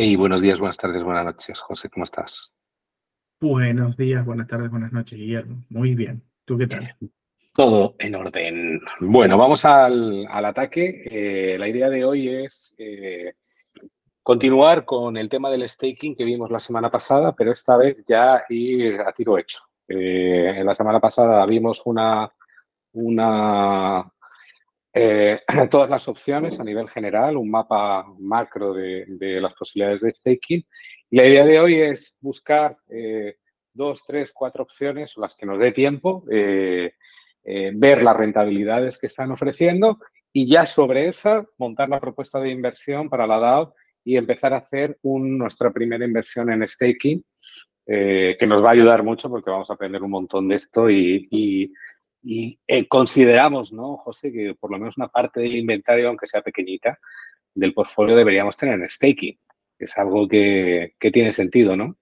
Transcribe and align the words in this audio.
Hey, 0.00 0.14
buenos 0.14 0.40
días, 0.40 0.60
buenas 0.60 0.76
tardes, 0.76 1.02
buenas 1.02 1.24
noches. 1.24 1.60
José, 1.60 1.90
¿cómo 1.90 2.04
estás? 2.04 2.52
Buenos 3.40 3.96
días, 3.96 4.24
buenas 4.24 4.46
tardes, 4.46 4.70
buenas 4.70 4.92
noches, 4.92 5.18
Guillermo. 5.18 5.64
Muy 5.70 5.96
bien. 5.96 6.22
¿Tú 6.44 6.56
qué 6.56 6.68
tal? 6.68 6.94
Todo 7.52 7.96
en 7.98 8.14
orden. 8.14 8.80
Bueno, 9.00 9.36
vamos 9.36 9.64
al, 9.64 10.24
ataque. 10.30 11.02
Eh, 11.10 11.58
la 11.58 11.66
idea 11.66 11.90
de 11.90 12.04
hoy 12.04 12.28
es 12.28 12.76
eh, 12.78 13.32
continuar 14.22 14.84
con 14.84 15.16
el 15.16 15.28
tema 15.28 15.50
del 15.50 15.68
staking 15.68 16.14
que 16.14 16.24
vimos 16.24 16.52
la 16.52 16.60
semana 16.60 16.92
pasada, 16.92 17.34
pero 17.34 17.50
esta 17.50 17.76
vez 17.76 18.04
ya 18.06 18.44
ir 18.50 19.00
a 19.00 19.12
tiro 19.12 19.36
hecho. 19.36 19.58
Eh, 19.88 20.58
en 20.58 20.64
la 20.64 20.76
semana 20.76 21.00
pasada 21.00 21.44
vimos 21.44 21.82
una, 21.86 22.32
una 22.92 24.12
eh, 24.92 25.40
todas 25.70 25.90
las 25.90 26.08
opciones 26.08 26.58
a 26.58 26.64
nivel 26.64 26.88
general, 26.88 27.36
un 27.36 27.50
mapa 27.50 28.06
macro 28.18 28.72
de, 28.72 29.06
las 29.40 29.54
posibilidades 29.54 30.02
de 30.02 30.12
staking. 30.12 30.66
Y 31.10 31.16
la 31.16 31.26
idea 31.26 31.44
de 31.44 31.60
hoy 31.60 31.80
es 31.80 32.16
buscar 32.20 32.76
eh, 32.88 33.36
dos, 33.72 34.02
tres, 34.06 34.32
cuatro 34.32 34.62
opciones, 34.62 35.14
las 35.16 35.36
que 35.36 35.46
nos 35.46 35.58
dé 35.58 35.72
tiempo, 35.72 36.24
eh, 36.30 36.92
ver 37.44 38.02
las 38.02 38.16
rentabilidades 38.16 39.00
que 39.00 39.06
están 39.06 39.30
ofreciendo 39.32 39.98
y 40.34 40.46
ya 40.46 40.66
sobre 40.66 41.08
esa 41.08 41.46
montar 41.56 41.88
la 41.88 41.98
propuesta 41.98 42.38
de 42.40 42.50
inversión 42.50 43.08
para 43.08 43.26
la 43.26 43.38
DAO 43.38 43.74
y 44.04 44.18
empezar 44.18 44.52
a 44.52 44.58
hacer 44.58 44.98
nuestra 45.02 45.70
primera 45.70 46.04
inversión 46.04 46.52
en 46.52 46.68
staking, 46.68 47.24
que 47.86 48.46
nos 48.46 48.62
va 48.62 48.68
a 48.68 48.72
ayudar 48.72 49.02
mucho 49.02 49.30
porque 49.30 49.50
vamos 49.50 49.70
a 49.70 49.74
aprender 49.74 50.02
un 50.02 50.10
montón 50.10 50.48
de 50.48 50.56
esto 50.56 50.90
y 50.90 51.26
y 51.30 51.72
eh, 52.24 52.88
consideramos, 52.88 53.72
¿no, 53.72 53.96
José, 53.96 54.32
que 54.32 54.54
por 54.58 54.70
lo 54.70 54.78
menos 54.78 54.96
una 54.96 55.08
parte 55.08 55.40
del 55.40 55.56
inventario, 55.56 56.08
aunque 56.08 56.26
sea 56.26 56.42
pequeñita, 56.42 56.98
del 57.54 57.74
portfolio 57.74 58.16
deberíamos 58.16 58.56
tener 58.56 58.80
en 58.80 58.88
staking. 58.88 59.38
Es 59.78 59.96
algo 59.96 60.26
que, 60.26 60.94
tiene 61.12 61.32
sentido, 61.32 61.76
¿no? 61.76 61.96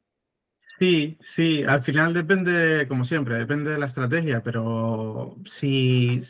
Sí, 0.78 1.18
sí, 1.20 1.62
al 1.62 1.82
final 1.82 2.12
depende, 2.12 2.86
como 2.88 3.04
siempre, 3.04 3.36
depende 3.36 3.70
de 3.70 3.78
la 3.78 3.86
estrategia, 3.86 4.42
pero 4.42 5.36
si, 5.44 6.20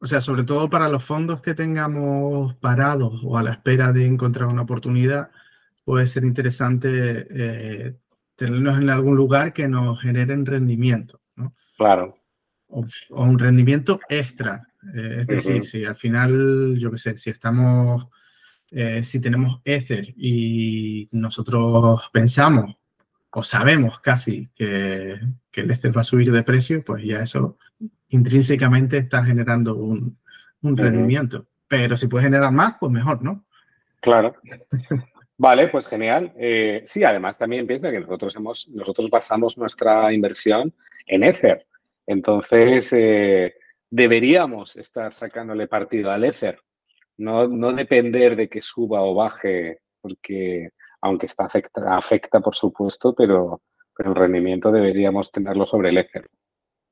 o 0.00 0.06
sea, 0.06 0.20
sobre 0.20 0.44
todo 0.44 0.70
para 0.70 0.88
los 0.88 1.04
fondos 1.04 1.42
que 1.42 1.54
tengamos 1.54 2.54
parados 2.56 3.20
o 3.24 3.36
a 3.36 3.42
la 3.42 3.52
espera 3.52 3.92
de 3.92 4.06
encontrar 4.06 4.48
una 4.48 4.62
oportunidad, 4.62 5.30
puede 5.84 6.06
ser 6.06 6.24
interesante 6.24 7.26
eh, 7.30 7.94
tenernos 8.36 8.78
en 8.78 8.88
algún 8.88 9.16
lugar 9.16 9.52
que 9.52 9.68
nos 9.68 10.00
generen 10.00 10.46
rendimiento, 10.46 11.20
¿no? 11.36 11.54
Claro 11.76 12.19
o, 12.70 12.86
un 13.10 13.38
rendimiento 13.38 14.00
extra. 14.08 14.66
Eh, 14.94 15.18
es 15.20 15.26
decir, 15.26 15.64
si 15.64 15.84
al 15.84 15.96
final, 15.96 16.76
yo 16.78 16.90
qué 16.90 16.98
sé, 16.98 17.18
si 17.18 17.30
estamos, 17.30 18.08
eh, 18.70 19.02
si 19.04 19.20
tenemos 19.20 19.60
Ether 19.64 20.14
y 20.16 21.08
nosotros 21.12 22.08
pensamos 22.12 22.76
o 23.32 23.42
sabemos 23.42 24.00
casi 24.00 24.48
que, 24.54 25.20
que, 25.50 25.60
el 25.60 25.70
Ether 25.70 25.96
va 25.96 26.00
a 26.00 26.04
subir 26.04 26.32
de 26.32 26.42
precio, 26.42 26.82
pues 26.84 27.04
ya 27.04 27.20
eso 27.20 27.58
intrínsecamente 28.08 28.98
está 28.98 29.22
generando 29.24 29.76
un, 29.76 30.18
un 30.62 30.76
rendimiento. 30.76 31.46
Pero 31.68 31.96
si 31.96 32.08
puede 32.08 32.24
generar 32.24 32.52
más, 32.52 32.74
pues 32.80 32.90
mejor, 32.90 33.22
¿no? 33.22 33.44
Claro. 34.00 34.34
Vale, 35.38 35.68
pues 35.68 35.86
genial. 35.86 36.32
Eh, 36.36 36.82
sí, 36.84 37.04
además 37.04 37.38
también 37.38 37.66
piensa 37.66 37.90
que 37.90 38.00
nosotros 38.00 38.34
hemos, 38.36 38.68
nosotros 38.68 39.08
basamos 39.08 39.56
nuestra 39.56 40.12
inversión 40.12 40.74
en 41.06 41.22
Ether. 41.22 41.66
Entonces, 42.10 42.92
eh, 42.92 43.54
deberíamos 43.88 44.74
estar 44.74 45.14
sacándole 45.14 45.68
partido 45.68 46.10
al 46.10 46.24
Ether, 46.24 46.60
no, 47.18 47.46
no, 47.46 47.72
depender 47.72 48.34
de 48.34 48.48
que 48.48 48.60
suba 48.60 49.02
o 49.02 49.14
baje, 49.14 49.78
porque 50.00 50.70
aunque 51.02 51.26
está 51.26 51.44
afecta, 51.44 51.96
afecta 51.96 52.40
por 52.40 52.56
supuesto, 52.56 53.14
pero, 53.14 53.62
pero 53.96 54.10
el 54.10 54.16
rendimiento 54.16 54.72
deberíamos 54.72 55.30
tenerlo 55.30 55.66
sobre 55.66 55.90
el 55.90 55.98
Ether. 55.98 56.26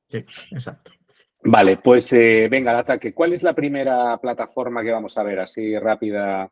Sí, 0.08 0.18
exacto. 0.52 0.92
Vale, 1.42 1.78
pues 1.78 2.12
eh, 2.12 2.46
venga, 2.48 2.70
el 2.70 2.78
ataque. 2.78 3.12
¿Cuál 3.12 3.32
es 3.32 3.42
la 3.42 3.54
primera 3.54 4.16
plataforma 4.18 4.84
que 4.84 4.92
vamos 4.92 5.18
a 5.18 5.24
ver 5.24 5.40
así 5.40 5.76
rápida 5.80 6.48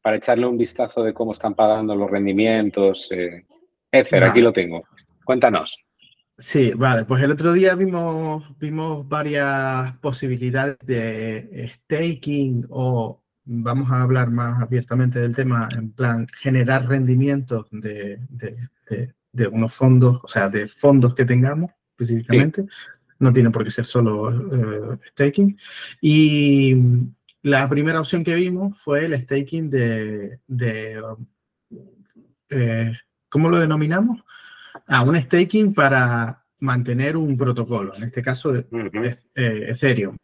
para 0.00 0.16
echarle 0.16 0.46
un 0.46 0.56
vistazo 0.56 1.02
de 1.02 1.12
cómo 1.12 1.32
están 1.32 1.54
pagando 1.54 1.94
los 1.94 2.10
rendimientos? 2.10 3.12
Eh, 3.12 3.44
Ether, 3.92 4.24
aquí 4.24 4.40
lo 4.40 4.54
tengo. 4.54 4.84
Cuéntanos. 5.22 5.85
Sí, 6.38 6.72
vale, 6.72 7.06
pues 7.06 7.22
el 7.22 7.30
otro 7.30 7.52
día 7.54 7.74
vimos, 7.74 8.44
vimos 8.58 9.08
varias 9.08 9.96
posibilidades 9.98 10.76
de 10.82 11.70
staking 11.72 12.66
o 12.68 13.22
vamos 13.46 13.90
a 13.90 14.02
hablar 14.02 14.30
más 14.30 14.60
abiertamente 14.60 15.18
del 15.18 15.34
tema, 15.34 15.68
en 15.74 15.92
plan, 15.92 16.26
generar 16.36 16.86
rendimientos 16.86 17.66
de, 17.70 18.20
unos 19.50 19.72
fondos, 19.72 20.20
o 20.22 20.28
sea, 20.28 20.50
de 20.50 20.66
fondos 20.68 21.14
que 21.14 21.24
tengamos 21.24 21.70
específicamente. 21.90 22.66
No 23.18 23.32
tiene 23.32 23.50
por 23.50 23.64
qué 23.64 23.70
ser 23.70 23.86
solo 23.86 24.30
eh, 24.30 24.98
staking. 25.12 25.56
Y 26.02 26.76
la 27.42 27.66
primera 27.66 28.00
opción 28.00 28.22
que 28.22 28.34
vimos 28.34 28.78
fue 28.78 29.06
el 29.06 29.18
staking 29.22 29.70
de, 29.70 30.38
eh, 32.50 32.92
¿cómo 33.30 33.48
lo 33.48 33.58
denominamos? 33.58 34.25
A 34.86 35.02
un 35.02 35.20
staking 35.20 35.74
para 35.74 36.44
mantener 36.60 37.16
un 37.16 37.36
protocolo, 37.36 37.94
en 37.94 38.04
este 38.04 38.22
caso 38.22 38.54
es 38.54 38.64
eh, 39.34 39.66
Ethereum. 39.68 40.16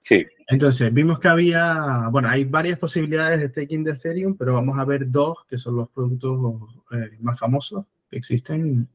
Sí. 0.00 0.24
Entonces, 0.48 0.92
vimos 0.92 1.18
que 1.18 1.28
había, 1.28 2.08
bueno, 2.10 2.28
hay 2.28 2.44
varias 2.44 2.78
posibilidades 2.78 3.40
de 3.40 3.48
staking 3.48 3.82
de 3.82 3.92
Ethereum, 3.92 4.36
pero 4.36 4.54
vamos 4.54 4.78
a 4.78 4.84
ver 4.84 5.10
dos 5.10 5.38
que 5.48 5.58
son 5.58 5.76
los 5.76 5.88
productos 5.90 6.70
eh, 6.92 7.16
más 7.20 7.38
famosos 7.38 7.86
que 8.08 8.16
existen, 8.16 8.88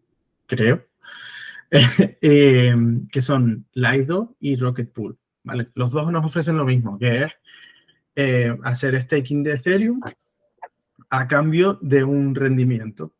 creo, 0.45 0.85
eh, 1.71 2.75
que 3.11 3.21
son 3.21 3.65
Lido 3.73 4.35
y 4.39 4.55
Rocket 4.55 4.91
Pool. 4.91 5.17
¿vale? 5.43 5.69
Los 5.75 5.91
dos 5.91 6.11
nos 6.11 6.25
ofrecen 6.25 6.57
lo 6.57 6.65
mismo, 6.65 6.97
que 6.97 7.23
es 7.23 7.31
hacer 8.63 9.01
staking 9.01 9.41
de 9.41 9.53
Ethereum 9.53 9.99
a 11.09 11.27
cambio 11.27 11.79
de 11.81 12.03
un 12.03 12.35
rendimiento. 12.35 13.13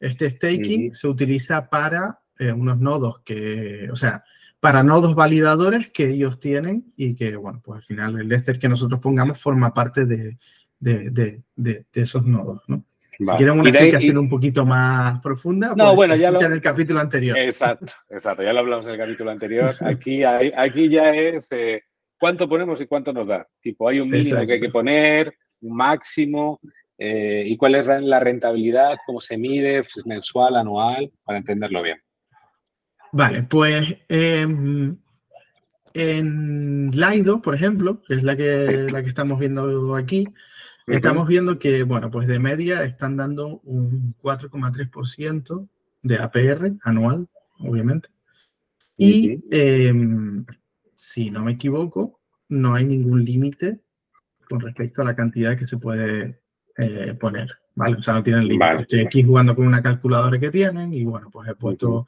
Este 0.00 0.30
staking 0.30 0.94
se 0.94 1.08
utiliza 1.08 1.68
para 1.68 2.20
eh, 2.38 2.52
unos 2.52 2.78
nodos 2.78 3.20
que, 3.24 3.88
o 3.90 3.96
sea, 3.96 4.22
para 4.60 4.82
nodos 4.82 5.14
validadores 5.14 5.90
que 5.90 6.08
ellos 6.10 6.40
tienen 6.40 6.92
y 6.96 7.14
que, 7.14 7.36
bueno, 7.36 7.60
pues 7.64 7.78
al 7.78 7.84
final 7.84 8.20
el 8.20 8.30
Ether 8.32 8.58
que 8.58 8.68
nosotros 8.68 9.00
pongamos 9.00 9.40
forma 9.40 9.72
parte 9.72 10.04
de, 10.04 10.38
de, 10.78 11.42
de, 11.56 11.84
esos 11.92 12.24
nodos, 12.24 12.62
¿no? 12.66 12.84
Si 13.10 13.24
quieren 13.36 13.58
una 13.58 13.68
explicación 13.68 14.16
un 14.16 14.28
poquito 14.28 14.64
más 14.64 15.20
profunda, 15.20 15.74
no, 15.76 15.96
bueno, 15.96 16.14
ya 16.14 16.30
lo... 16.30 16.40
en 16.40 16.52
el 16.52 16.60
capítulo 16.60 17.00
anterior. 17.00 17.36
Exacto, 17.36 17.92
exacto, 18.08 18.44
ya 18.44 18.52
lo 18.52 18.60
hablamos 18.60 18.86
en 18.86 18.92
el 18.92 18.98
capítulo 19.00 19.32
anterior. 19.32 19.74
Aquí, 19.80 20.22
aquí 20.22 20.88
ya 20.88 21.12
es 21.12 21.50
eh, 21.50 21.82
cuánto 22.16 22.48
ponemos 22.48 22.80
y 22.80 22.86
cuánto 22.86 23.12
nos 23.12 23.26
da. 23.26 23.44
Tipo, 23.60 23.88
hay 23.88 23.98
un 23.98 24.08
mínimo 24.08 24.46
que 24.46 24.52
hay 24.52 24.60
que 24.60 24.70
poner, 24.70 25.34
un 25.60 25.76
máximo, 25.76 26.60
eh, 26.98 27.44
¿Y 27.46 27.56
cuál 27.56 27.76
es 27.76 27.86
la 27.86 28.18
rentabilidad? 28.18 28.98
¿Cómo 29.06 29.20
se 29.20 29.38
mide? 29.38 29.78
¿Es 29.78 30.04
mensual, 30.04 30.56
anual? 30.56 31.12
Para 31.24 31.38
entenderlo 31.38 31.82
bien. 31.82 31.98
Vale, 33.12 33.44
pues 33.44 33.96
em, 34.08 34.96
en 35.94 36.90
Lido, 36.90 37.40
por 37.40 37.54
ejemplo, 37.54 38.02
que 38.02 38.14
es 38.14 38.22
la 38.22 38.36
que, 38.36 38.88
la 38.90 39.02
que 39.02 39.08
estamos 39.08 39.38
viendo 39.38 39.94
aquí, 39.94 40.28
estamos 40.88 41.26
viendo 41.28 41.58
que, 41.58 41.84
bueno, 41.84 42.10
pues 42.10 42.26
de 42.26 42.40
media 42.40 42.82
están 42.84 43.16
dando 43.16 43.60
un 43.60 44.14
4,3% 44.20 45.68
de 46.02 46.16
APR 46.16 46.72
anual, 46.82 47.28
obviamente. 47.60 48.08
Y 48.96 49.40
em, 49.50 50.44
si 50.94 51.30
no 51.30 51.44
me 51.44 51.52
equivoco, 51.52 52.20
no 52.48 52.74
hay 52.74 52.84
ningún 52.84 53.24
límite 53.24 53.80
con 54.48 54.60
respecto 54.60 55.02
a 55.02 55.04
la 55.04 55.14
cantidad 55.14 55.56
que 55.56 55.68
se 55.68 55.76
puede 55.76 56.40
eh, 56.80 57.14
poner, 57.18 57.48
¿vale? 57.74 57.96
O 57.96 58.02
sea, 58.02 58.14
no 58.14 58.22
tienen 58.22 58.46
límite. 58.46 58.82
Estoy 58.82 59.00
aquí 59.00 59.24
jugando 59.24 59.56
con 59.56 59.66
una 59.66 59.82
calculadora 59.82 60.38
que 60.38 60.50
tienen 60.50 60.94
y 60.94 61.04
bueno, 61.04 61.28
pues 61.28 61.48
he 61.48 61.54
puesto, 61.56 62.06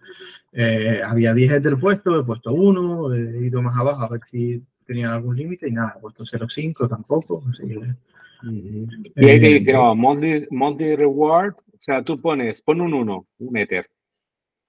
eh, 0.53 1.01
había 1.05 1.35
10 1.35 1.61
del 1.61 1.77
puesto, 1.77 2.21
he 2.21 2.23
puesto 2.23 2.53
1, 2.53 3.13
he 3.15 3.47
ido 3.47 3.61
más 3.63 3.77
abajo 3.77 4.03
a 4.03 4.09
ver 4.09 4.21
si 4.25 4.63
tenían 4.87 5.11
algún 5.11 5.37
límite 5.37 5.69
y 5.69 5.73
nada, 5.73 5.95
he 5.97 6.01
puesto 6.01 6.25
0,5 6.25 6.89
tampoco, 6.89 7.43
así 7.51 7.67
que... 7.67 7.81
Y 9.17 9.29
ahí 9.29 9.41
te 9.41 9.49
dice, 9.49 9.73
no, 9.73 9.95
monthly, 9.97 10.97
reward, 10.97 11.55
o 11.55 11.79
sea, 11.81 12.05
tú 12.05 12.21
pones, 12.21 12.63
pon 12.63 12.81
un 12.81 12.95
1, 12.95 13.27
un 13.41 13.57
Ether. 13.57 13.91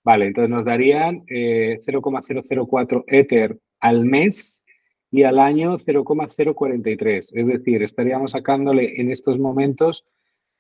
Vale, 0.04 0.26
entonces 0.26 0.50
nos 0.50 0.66
darían 0.66 1.24
0,004 1.28 3.06
eh, 3.08 3.20
Ether 3.20 3.60
al 3.80 4.04
mes 4.04 4.61
y 5.12 5.24
al 5.24 5.40
año 5.40 5.78
0,043. 5.78 7.34
Es 7.36 7.48
decir, 7.48 7.84
estaríamos 7.84 8.32
sacándole 8.32 9.00
en 9.00 9.12
estos 9.12 9.38
momentos 9.38 10.06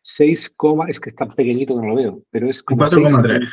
6, 0.03 0.56
es 0.88 1.00
que 1.00 1.09
está 1.09 1.25
pequeñito 1.27 1.75
que 1.75 1.88
no 1.88 1.94
lo 1.94 1.95
veo, 1.95 2.24
pero 2.30 2.50
es 2.50 2.62
como 2.62 2.83
4,3. 2.83 3.48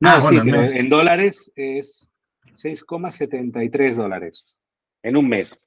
No, 0.00 0.08
ah, 0.10 0.22
sí, 0.22 0.38
pero 0.44 0.62
en 0.62 0.88
dólares 0.88 1.52
es 1.56 2.08
6,73 2.54 3.96
dólares 3.96 4.56
en 5.02 5.16
un 5.16 5.28
mes. 5.28 5.60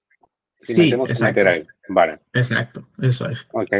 sí, 0.61 0.91
exacto. 0.91 1.41
Vale. 1.89 2.19
Exacto, 2.33 2.87
eso 3.01 3.29
es. 3.29 3.39
Ok. 3.51 3.73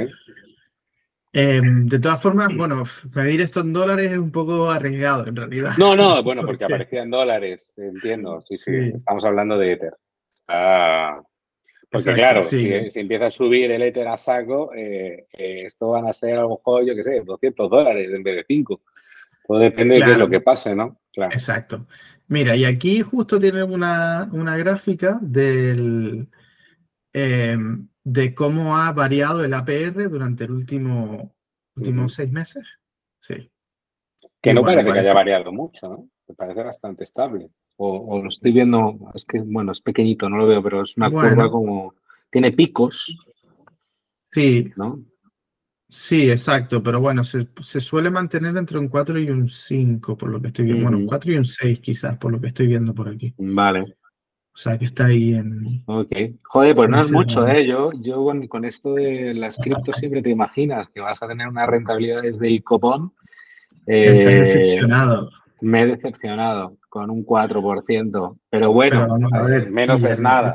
Em, 1.34 1.88
de 1.88 2.00
todas 2.00 2.22
formas, 2.22 2.54
bueno, 2.54 2.84
medir 3.16 3.40
esto 3.40 3.62
en 3.62 3.72
dólares 3.72 4.12
es 4.12 4.18
un 4.18 4.32
poco 4.32 4.70
arriesgado 4.70 5.26
en 5.26 5.36
realidad. 5.38 5.72
No, 5.78 5.96
no, 5.96 6.22
bueno, 6.22 6.46
porque 6.46 6.66
aparecía 6.66 7.04
en 7.04 7.10
dólares, 7.10 7.74
entiendo. 7.78 8.42
Sí, 8.42 8.58
sí, 8.58 8.92
estamos 8.94 9.24
hablando 9.24 9.58
de 9.58 9.72
Ether. 9.72 9.94
Porque 10.46 12.14
claro, 12.14 12.42
si, 12.44 12.72
empieza 12.96 13.28
a 13.28 13.32
subir 13.32 13.70
el 13.70 13.82
Ether 13.82 14.08
a 14.08 14.18
saco, 14.18 14.74
eh, 14.74 15.28
eh, 15.34 15.64
esto 15.66 15.90
van 15.90 16.08
a 16.08 16.14
ser 16.14 16.38
a 16.38 16.42
lo 16.42 16.50
mejor, 16.52 16.86
yo 16.86 16.96
qué 16.96 17.04
sé, 17.04 17.22
200 17.22 17.70
dólares 17.70 18.10
en 18.14 18.24
vez 18.24 18.38
de 18.38 18.46
5. 18.48 18.82
Todo 19.46 19.60
depende 19.60 20.00
de 20.00 20.18
lo 20.18 20.30
que 20.30 20.40
pase, 20.40 20.74
¿no? 20.74 21.02
Claro. 21.12 21.34
Exacto. 21.34 21.86
Mira, 22.28 22.56
y 22.56 22.64
aquí 22.64 23.02
justo 23.02 23.40
tienen 23.40 23.70
una, 23.70 24.30
gráfica 24.58 25.20
del, 25.22 26.30
em, 27.12 27.90
de 28.06 28.34
cómo 28.34 28.78
ha 28.78 28.94
variado 28.94 29.44
el 29.44 29.54
APR 29.54 30.10
durante 30.10 30.46
el 30.46 30.52
último 30.52 31.34
últimos 31.76 32.14
seis 32.14 32.32
meses. 32.32 32.68
Sí. 33.20 33.52
Que 34.42 34.54
no 34.54 34.64
parece 34.64 34.92
que 34.92 35.00
haya 35.00 35.14
variado 35.14 35.52
mucho, 35.52 35.90
¿no? 35.90 36.10
Me 36.28 36.36
parece 36.36 36.64
bastante 36.64 37.04
estable. 37.04 37.50
O, 37.84 38.22
lo 38.22 38.30
estoy 38.30 38.52
viendo, 38.52 38.96
es 39.16 39.26
que, 39.26 39.40
bueno, 39.40 39.72
es 39.72 39.82
pequeñito, 39.82 40.30
no 40.30 40.38
lo 40.38 40.46
veo, 40.46 40.62
pero 40.62 40.84
es 40.84 40.96
una 40.98 41.10
curva 41.10 41.50
como. 41.50 41.96
Tiene 42.30 42.52
picos. 42.52 43.18
Sí. 44.32 44.72
¿No? 44.76 45.04
Sí, 45.90 46.30
exacto, 46.30 46.82
pero 46.82 47.02
bueno, 47.02 47.24
se, 47.24 47.48
suele 47.82 48.12
mantener 48.12 48.56
entre 48.56 48.78
un 48.78 48.88
4 48.88 49.20
y 49.20 49.30
un 49.32 49.48
5, 49.48 50.16
por 50.16 50.30
lo 50.30 50.40
que 50.40 50.50
estoy 50.50 50.66
viendo. 50.66 50.84
Bueno, 50.84 51.00
un 51.00 51.08
4 51.08 51.34
y 51.34 51.38
un 51.38 51.44
6 51.44 51.80
quizás, 51.80 52.18
por 52.18 52.32
lo 52.32 52.40
que 52.40 52.48
estoy 52.48 52.68
viendo 52.68 52.94
por 52.94 53.10
aquí. 53.10 53.34
Vale. 53.38 53.82
O 54.54 54.58
sea, 54.58 54.78
que 54.78 54.86
está 54.86 55.08
ahí 55.08 55.34
en... 55.34 55.84
Ok. 55.88 56.12
Joder, 56.44 56.76
pues 56.76 56.90
no 56.90 57.00
es 57.00 57.12
mucho, 57.12 57.48
¿eh? 57.48 57.66
Yo, 57.66 57.92
yo 58.00 58.24
con, 58.48 58.64
esto 58.64 58.94
de 58.94 59.34
las 59.34 59.58
criptos 59.58 59.98
siempre 59.98 60.22
te 60.22 60.30
imaginas 60.30 60.88
que 60.94 61.02
vas 61.02 61.24
a 61.24 61.28
tener 61.28 61.48
una 61.48 61.66
rentabilidad 61.66 62.22
desde 62.22 62.48
el 62.48 62.64
copón. 62.64 63.12
Eh, 63.88 64.24
decepcionado. 64.24 65.32
Me 65.62 65.82
he 65.82 65.88
decepcionado 65.88 66.78
con 66.92 67.10
un 67.10 67.26
4%. 67.26 68.38
Pero 68.50 68.74
bueno, 68.74 69.18
menos 69.72 70.04
es 70.04 70.20
nada. 70.20 70.54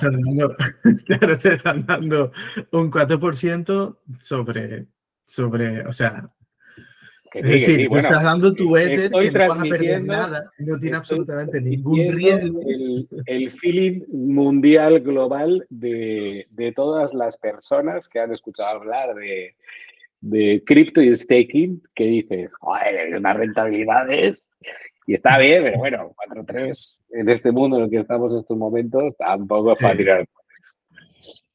te 1.41 1.55
están 1.55 1.87
dando 1.87 2.31
un 2.73 2.91
4% 2.91 3.97
sobre, 4.21 4.87
sobre, 5.25 5.81
o 5.87 5.95
sea, 5.95 6.29
es 7.33 7.43
decir, 7.43 7.89
tú 7.89 7.97
estás 7.97 8.23
dando 8.23 8.53
tu 8.55 8.77
Ether 8.77 9.11
que 9.11 9.31
no 9.31 9.49
vas 9.49 9.59
a 9.59 9.63
perder 9.63 10.05
nada, 10.05 10.53
no 10.59 10.79
tiene 10.79 10.99
absolutamente 10.99 11.59
ningún 11.59 12.13
riesgo. 12.13 12.61
El, 13.25 13.51
feeling 13.53 14.03
mundial 14.13 15.01
global 15.01 15.67
de, 15.71 16.47
de, 16.51 16.73
todas 16.73 17.15
las 17.15 17.39
personas 17.39 18.11
que 18.11 18.21
han 18.21 18.33
escuchado 18.33 18.69
hablar 18.69 19.15
de, 19.15 19.55
de 20.21 20.63
cripto 20.67 21.01
y 21.01 21.17
staking, 21.17 21.83
que 21.95 22.05
dices, 22.05 22.51
joder, 22.61 23.17
una 23.17 23.33
rentabilidades 23.33 24.47
y 25.07 25.15
está 25.15 25.39
bien, 25.39 25.63
pero 25.63 25.79
bueno, 25.79 26.15
4-3 26.29 26.99
en 27.11 27.29
este 27.29 27.53
mundo 27.53 27.79
en 27.79 27.85
el 27.85 27.91
que 27.91 27.99
estamos 27.99 28.33
en 28.33 28.39
estos 28.39 28.57
momentos 28.57 29.17
tampoco 29.17 29.73
es 29.73 29.81
para 29.81 29.97
tirar 29.97 30.27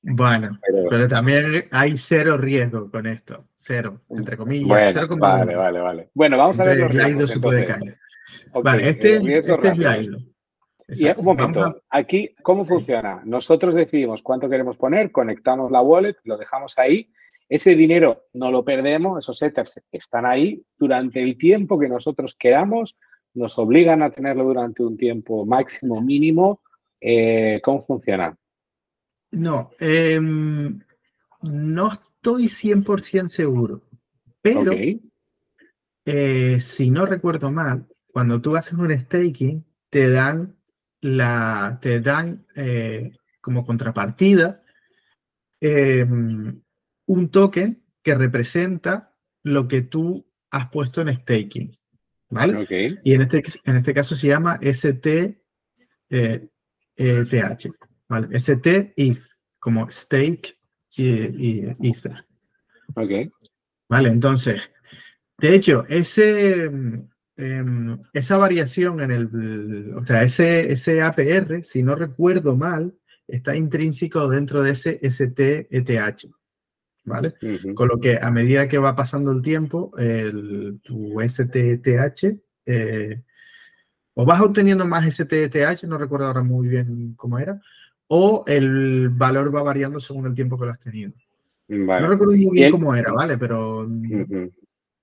bueno, 0.03 0.57
pero, 0.89 1.07
también 1.07 1.65
hay 1.69 1.95
cero 1.95 2.35
riesgo 2.37 2.89
con 2.89 3.05
esto. 3.05 3.45
Cero, 3.53 4.01
entre 4.09 4.35
comillas. 4.35 4.93
cero 4.93 5.07
vale, 5.17 5.55
vale, 5.55 5.79
vale. 5.79 6.09
Bueno, 6.15 6.37
vamos 6.37 6.59
a 6.59 6.63
ver 6.63 6.77
los 6.77 6.91
riesgos. 6.91 7.29
Se 7.29 7.39
puede 7.39 7.65
caer. 7.65 7.97
vale, 8.63 8.89
este, 8.89 9.17
este 9.37 9.67
es 9.67 9.77
Lido. 9.77 10.17
Y 10.93 11.07
un 11.07 11.23
momento, 11.23 11.83
aquí, 11.89 12.35
¿cómo 12.41 12.65
funciona? 12.65 13.21
Nosotros 13.23 13.75
decidimos 13.75 14.23
cuánto 14.23 14.49
queremos 14.49 14.75
poner, 14.75 15.11
conectamos 15.11 15.71
la 15.71 15.81
wallet, 15.81 16.17
lo 16.23 16.37
dejamos 16.37 16.77
ahí. 16.77 17.09
Ese 17.47 17.75
dinero 17.75 18.25
no 18.33 18.51
lo 18.51 18.65
perdemos, 18.65 19.19
esos 19.19 19.41
ethers 19.41 19.81
están 19.91 20.25
ahí 20.25 20.61
durante 20.77 21.21
el 21.21 21.37
tiempo 21.37 21.79
que 21.79 21.87
nosotros 21.87 22.35
queramos, 22.37 22.97
nos 23.33 23.57
obligan 23.57 24.03
a 24.03 24.11
tenerlo 24.11 24.43
durante 24.43 24.83
un 24.83 24.97
tiempo 24.97 25.45
máximo, 25.45 26.01
mínimo. 26.01 26.61
Eh, 26.99 27.59
¿Cómo 27.63 27.85
funciona? 27.85 28.37
No, 29.31 29.71
em, 29.79 30.79
no 31.41 31.91
estoy 31.91 32.47
100% 32.47 33.27
seguro, 33.27 33.81
pero 34.41 34.73
eh, 36.05 36.59
si 36.59 36.91
no 36.91 37.05
recuerdo 37.05 37.51
mal, 37.51 37.87
cuando 38.11 38.41
tú 38.41 38.55
haces 38.55 38.73
un 38.73 38.91
staking, 38.91 39.65
te 39.89 40.09
dan, 40.09 40.57
la, 40.99 41.79
te 41.81 42.01
dan 42.01 42.45
eh, 42.55 43.11
como 43.39 43.65
contrapartida 43.65 44.63
em, 45.61 46.61
un 47.05 47.29
token 47.29 47.83
que 48.03 48.15
representa 48.15 49.15
lo 49.43 49.67
que 49.67 49.81
tú 49.81 50.25
has 50.49 50.69
puesto 50.69 51.01
en 51.01 51.15
staking. 51.15 51.77
¿Vale? 52.31 52.97
Y 53.03 53.13
en 53.13 53.21
este, 53.21 53.43
en 53.65 53.75
este 53.77 53.93
caso 53.93 54.15
se 54.15 54.27
llama 54.27 54.57
ST, 54.61 55.37
eh, 56.09 56.47
¿vale? 58.07 58.27
ST 58.37 58.93
ETH, 58.95 59.19
como 59.59 59.89
stake 59.91 60.55
y, 60.95 61.67
Ether. 61.87 62.25
Ok. 62.95 63.11
Vale, 63.89 64.09
entonces, 64.09 64.71
de 65.37 65.55
hecho, 65.55 65.85
ese, 65.89 66.63
em, 67.35 67.99
esa 68.13 68.37
variación 68.37 69.01
en 69.01 69.11
el, 69.11 69.93
o 69.95 70.05
sea, 70.05 70.23
ese, 70.23 70.71
ese 70.71 71.01
APR, 71.01 71.63
si 71.63 71.83
no 71.83 71.95
recuerdo 71.95 72.55
mal, 72.55 72.93
está 73.27 73.55
intrínseco 73.55 74.29
dentro 74.29 74.61
de 74.61 74.71
ese 74.71 74.99
ST-ETH. 75.01 76.29
¿Vale? 77.03 77.33
Con 77.73 77.87
lo 77.87 77.99
que 77.99 78.17
a 78.21 78.29
medida 78.29 78.67
que 78.67 78.77
va 78.77 78.95
pasando 78.95 79.31
el 79.31 79.41
tiempo, 79.41 79.91
el, 79.97 80.79
tu 80.83 81.19
ST-ETH 81.19 82.39
eh, 82.65 83.23
o 84.13 84.25
vas 84.25 84.41
obteniendo 84.41 84.85
más 84.85 85.11
STETH, 85.11 85.83
no 85.85 85.97
recuerdo 85.97 86.27
ahora 86.27 86.43
muy 86.43 86.67
bien 86.67 87.15
cómo 87.15 87.39
era, 87.39 87.59
o 88.07 88.43
el 88.45 89.09
valor 89.09 89.53
va 89.55 89.63
variando 89.63 89.99
según 89.99 90.27
el 90.27 90.35
tiempo 90.35 90.59
que 90.59 90.65
lo 90.65 90.71
has 90.71 90.79
tenido. 90.79 91.11
No 91.67 92.07
recuerdo 92.07 92.35
muy 92.35 92.51
bien 92.51 92.71
cómo 92.71 92.93
era, 92.93 93.13
¿vale? 93.13 93.37
Pero, 93.37 93.89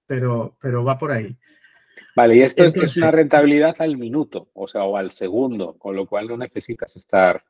pero, 0.06 0.56
pero 0.60 0.84
va 0.84 0.98
por 0.98 1.12
ahí. 1.12 1.36
Vale, 2.14 2.36
y 2.36 2.42
esto 2.42 2.64
es 2.64 2.96
una 2.96 3.10
rentabilidad 3.10 3.76
al 3.78 3.96
minuto, 3.96 4.50
o 4.52 4.68
sea, 4.68 4.84
o 4.84 4.96
al 4.96 5.12
segundo, 5.12 5.78
con 5.78 5.96
lo 5.96 6.06
cual 6.06 6.28
no 6.28 6.36
necesitas 6.36 6.96
estar 6.96 7.42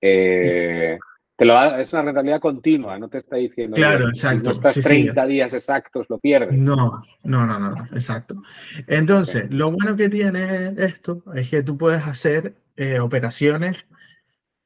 eh, 0.00 0.98
es 1.36 1.92
una 1.92 2.02
rentabilidad 2.02 2.40
continua, 2.40 2.98
no 2.98 3.08
te 3.08 3.18
está 3.18 3.36
diciendo. 3.36 3.74
Claro, 3.74 4.08
exacto. 4.08 4.44
no 4.44 4.50
estás 4.52 4.74
30 4.74 5.26
días 5.26 5.52
exactos, 5.52 6.06
lo 6.08 6.18
pierdes. 6.18 6.56
No, 6.56 7.02
no, 7.24 7.46
no, 7.46 7.58
no, 7.58 7.84
exacto. 7.92 8.42
Entonces, 8.86 9.50
lo 9.50 9.72
bueno 9.72 9.96
que 9.96 10.08
tiene 10.08 10.74
esto 10.76 11.24
es 11.34 11.48
que 11.48 11.62
tú 11.62 11.76
puedes 11.76 12.06
hacer 12.06 12.54
eh, 12.76 13.00
operaciones 13.00 13.76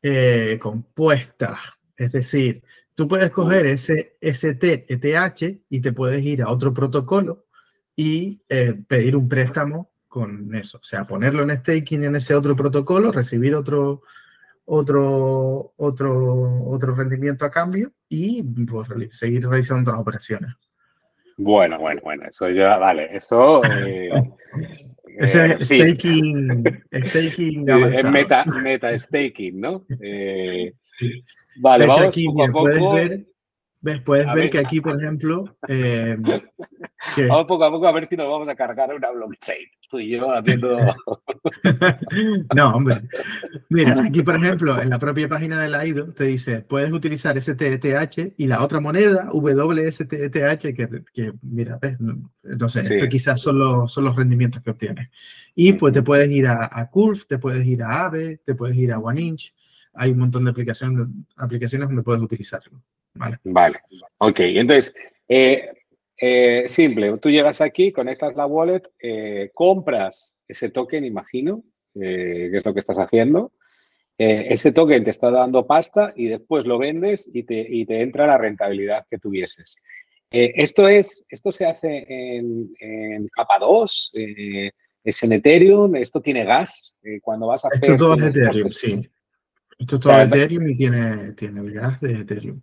eh, 0.03 0.59
compuestas. 0.61 1.59
Es 1.97 2.13
decir, 2.13 2.63
tú 2.95 3.09
puedes 3.09 3.31
coger 3.31 3.67
ese 3.67 4.17
ST, 4.21 4.87
ETH 4.89 5.61
y 5.71 5.81
te 5.81 5.93
puedes 5.93 6.23
ir 6.23 6.43
a 6.43 6.51
otro 6.51 6.75
protocolo 6.75 7.47
y 7.97 8.43
eh, 8.49 8.75
pedir 8.87 9.17
un 9.17 9.29
préstamo 9.29 9.91
con 10.07 10.55
eso. 10.55 10.79
O 10.79 10.85
sea, 10.85 11.07
ponerlo 11.07 11.43
en 11.43 11.57
staking 11.57 12.05
en 12.05 12.17
ese 12.17 12.35
otro 12.35 12.55
protocolo, 12.55 13.11
recibir 13.11 13.55
otro 13.55 14.03
otro, 14.71 15.73
otro, 15.77 16.65
otro 16.67 16.95
rendimiento 16.95 17.45
a 17.45 17.51
cambio 17.51 17.91
y 18.09 18.43
pues, 18.43 18.89
seguir 19.11 19.49
realizando 19.49 19.91
las 19.91 20.01
operaciones. 20.01 20.55
Bueno, 21.39 21.79
bueno, 21.79 22.01
bueno, 22.03 22.25
eso 22.29 22.49
ya, 22.51 22.77
vale, 22.77 23.17
eso... 23.17 23.63
Eh, 23.65 24.11
Ese 25.19 25.47
eh, 25.47 25.65
staking, 25.65 26.63
staking 27.09 27.69
es 27.93 28.05
meta, 28.05 28.45
meta 28.63 28.97
staking, 28.97 29.61
¿no? 29.61 29.85
Eh, 30.01 30.73
vale, 31.61 31.87
vamos 31.87 32.03
aquí, 32.03 32.25
poco 32.27 32.45
a 32.45 32.53
Puedes 32.53 32.93
ver, 33.09 33.27
Puedes 34.05 34.33
ver, 34.33 34.51
que 34.51 34.59
aquí, 34.59 34.81
por 34.81 34.97
ejemplo... 34.97 35.57
Vamos 37.17 37.47
poco 37.47 37.65
a 37.65 37.71
poco 37.71 37.87
a 37.87 37.93
ver 37.93 38.09
si 38.09 38.17
nos 38.17 38.29
vamos 38.29 38.49
a 38.49 38.55
cargar 38.55 38.93
una 38.95 39.11
blockchain 39.11 39.67
tú 39.89 39.99
y 39.99 40.11
yo 40.11 40.31
haciendo... 40.33 40.79
no, 42.55 42.71
hombre. 42.71 43.03
Mira, 43.71 44.03
aquí 44.03 44.23
por 44.23 44.37
ejemplo, 44.37 44.81
en 44.81 44.91
la 44.91 44.99
propia 44.99 45.29
página 45.29 45.63
de 45.63 45.69
la 45.69 45.87
IDO 45.87 46.13
te 46.13 46.25
dice, 46.25 46.61
puedes 46.61 46.93
utilizar 46.93 47.41
STETH 47.41 48.35
y 48.37 48.47
la 48.47 48.63
otra 48.63 48.81
moneda, 48.81 49.29
WSTETH, 49.33 50.75
que, 50.75 51.03
que 51.13 51.33
mira, 51.43 51.79
no, 51.99 52.69
sé, 52.69 52.81
esto 52.81 53.09
quizás 53.09 53.41
son 53.41 53.59
los, 53.59 53.93
son 53.93 54.05
los 54.05 54.17
rendimientos 54.17 54.63
que 54.63 54.71
obtienes. 54.71 55.09
Y 55.55 55.73
pues 55.73 55.95
te 55.95 56.03
puedes 56.03 56.31
ir 56.31 56.47
a, 56.47 56.89
Curve, 56.91 57.21
te 57.29 57.39
puedes 57.39 57.67
ir 57.67 57.83
a 57.83 58.05
Aave, 58.05 58.39
te 58.45 58.55
puedes 58.55 58.77
ir 58.77 58.93
a 58.93 58.99
OneInch. 58.99 59.55
Hay 59.95 60.11
un 60.11 60.19
montón 60.19 60.45
de 60.45 60.51
aplicaciones, 60.51 61.09
aplicaciones 61.37 61.89
donde 61.89 62.03
puedes 62.03 62.23
utilizarlo. 62.23 62.83
Vale. 63.19 63.39
Vale. 63.45 63.81
Ok, 64.19 64.41
entonces, 64.41 64.95
eh, 65.29 65.71
eh, 66.17 66.65
simple, 66.67 67.17
tú 67.19 67.31
llegas 67.31 67.61
aquí, 67.61 67.93
conectas 67.93 68.35
la 68.37 68.47
wallet, 68.47 68.83
eh, 69.01 69.51
compras 69.53 70.35
ese 70.47 70.71
token, 70.71 71.05
imagino, 71.05 71.63
que 71.95 72.57
es 72.57 72.65
lo 72.65 72.73
que 72.73 72.81
estás 72.81 72.99
haciendo. 72.99 73.53
ese 74.17 74.73
token 74.73 75.05
te 75.05 75.11
está 75.11 75.31
dando 75.31 75.67
pasta 75.67 76.13
y 76.17 76.27
después 76.27 76.65
lo 76.65 76.79
vendes 76.79 77.29
y 77.33 77.45
te, 77.45 77.67
y 77.69 77.87
te 77.87 78.03
entra 78.03 78.27
la 78.27 78.39
rentabilidad 78.39 79.05
que 79.11 79.19
tuvieses. 79.19 79.77
esto, 80.31 80.89
es, 80.89 81.25
esto 81.29 81.53
se 81.53 81.67
hace 81.67 82.05
en, 82.09 83.29
capa 83.29 83.59
2, 83.59 84.13
es 85.05 85.23
en 85.23 85.33
Ethereum, 85.33 85.97
esto 85.97 86.21
tiene 86.21 86.45
gas. 86.45 86.97
cuando 87.23 87.49
vas 87.49 87.65
a 87.65 87.69
esto 87.73 87.97
todo 87.97 88.15
es 88.15 88.37
Ethereum, 88.37 88.71
sí. 88.71 89.09
Esto 89.79 89.97
es 89.97 90.01
todo 90.01 90.21
Ethereum 90.21 90.69
y 90.69 90.77
tiene, 90.77 91.33
tiene 91.33 91.61
el 91.61 91.73
gas 91.73 92.01
de 92.01 92.21
Ethereum 92.21 92.61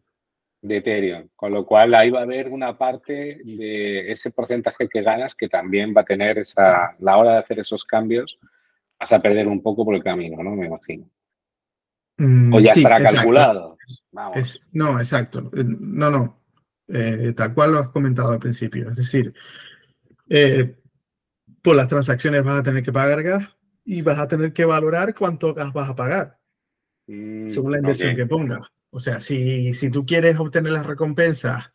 de 0.67 0.77
Ethereum, 0.77 1.29
con 1.35 1.51
lo 1.51 1.65
cual 1.65 1.93
ahí 1.93 2.09
va 2.09 2.19
a 2.19 2.23
haber 2.23 2.49
una 2.49 2.77
parte 2.77 3.39
de 3.43 4.11
ese 4.11 4.31
porcentaje 4.31 4.89
que 4.89 5.01
ganas 5.01 5.35
que 5.35 5.47
también 5.47 5.93
va 5.95 6.01
a 6.01 6.05
tener 6.05 6.39
esa, 6.39 6.95
la 6.99 7.17
hora 7.17 7.33
de 7.33 7.37
hacer 7.39 7.59
esos 7.59 7.85
cambios, 7.85 8.39
vas 8.99 9.11
a 9.11 9.21
perder 9.21 9.47
un 9.47 9.61
poco 9.61 9.85
por 9.85 9.95
el 9.95 10.03
camino, 10.03 10.41
¿no? 10.43 10.55
Me 10.55 10.65
imagino. 10.65 11.07
Mm, 12.17 12.53
o 12.53 12.59
ya 12.59 12.71
estará 12.71 13.01
calculado. 13.01 13.77
no, 14.71 14.99
exacto. 14.99 15.51
Eh, 15.55 15.63
no, 15.65 16.09
no. 16.09 16.41
Eh, 16.87 17.33
tal 17.35 17.53
cual 17.53 17.71
lo 17.71 17.79
has 17.79 17.89
comentado 17.89 18.31
al 18.31 18.39
principio. 18.39 18.89
Es 18.89 18.95
decir, 18.95 19.33
eh, 20.29 20.75
por 21.61 21.75
las 21.75 21.87
transacciones 21.87 22.43
vas 22.43 22.59
a 22.59 22.63
tener 22.63 22.83
que 22.83 22.93
pagar 22.93 23.21
gas 23.21 23.55
y 23.83 24.01
vas 24.01 24.17
a 24.17 24.27
tener 24.27 24.53
que 24.53 24.65
valorar 24.65 25.13
cuánto 25.13 25.53
gas 25.53 25.71
vas 25.73 25.89
a 25.89 25.95
pagar, 25.95 26.39
mm, 27.07 27.49
según 27.49 27.71
la 27.71 27.77
inversión 27.79 28.15
que 28.15 28.25
pongas. 28.25 28.74
O 28.95 29.01
sea, 29.01 29.19
si, 29.19 29.73
tú 29.91 30.05
quieres 30.05 30.39
obtener 30.39 30.71
las 30.71 30.85
recompensas 30.85 31.73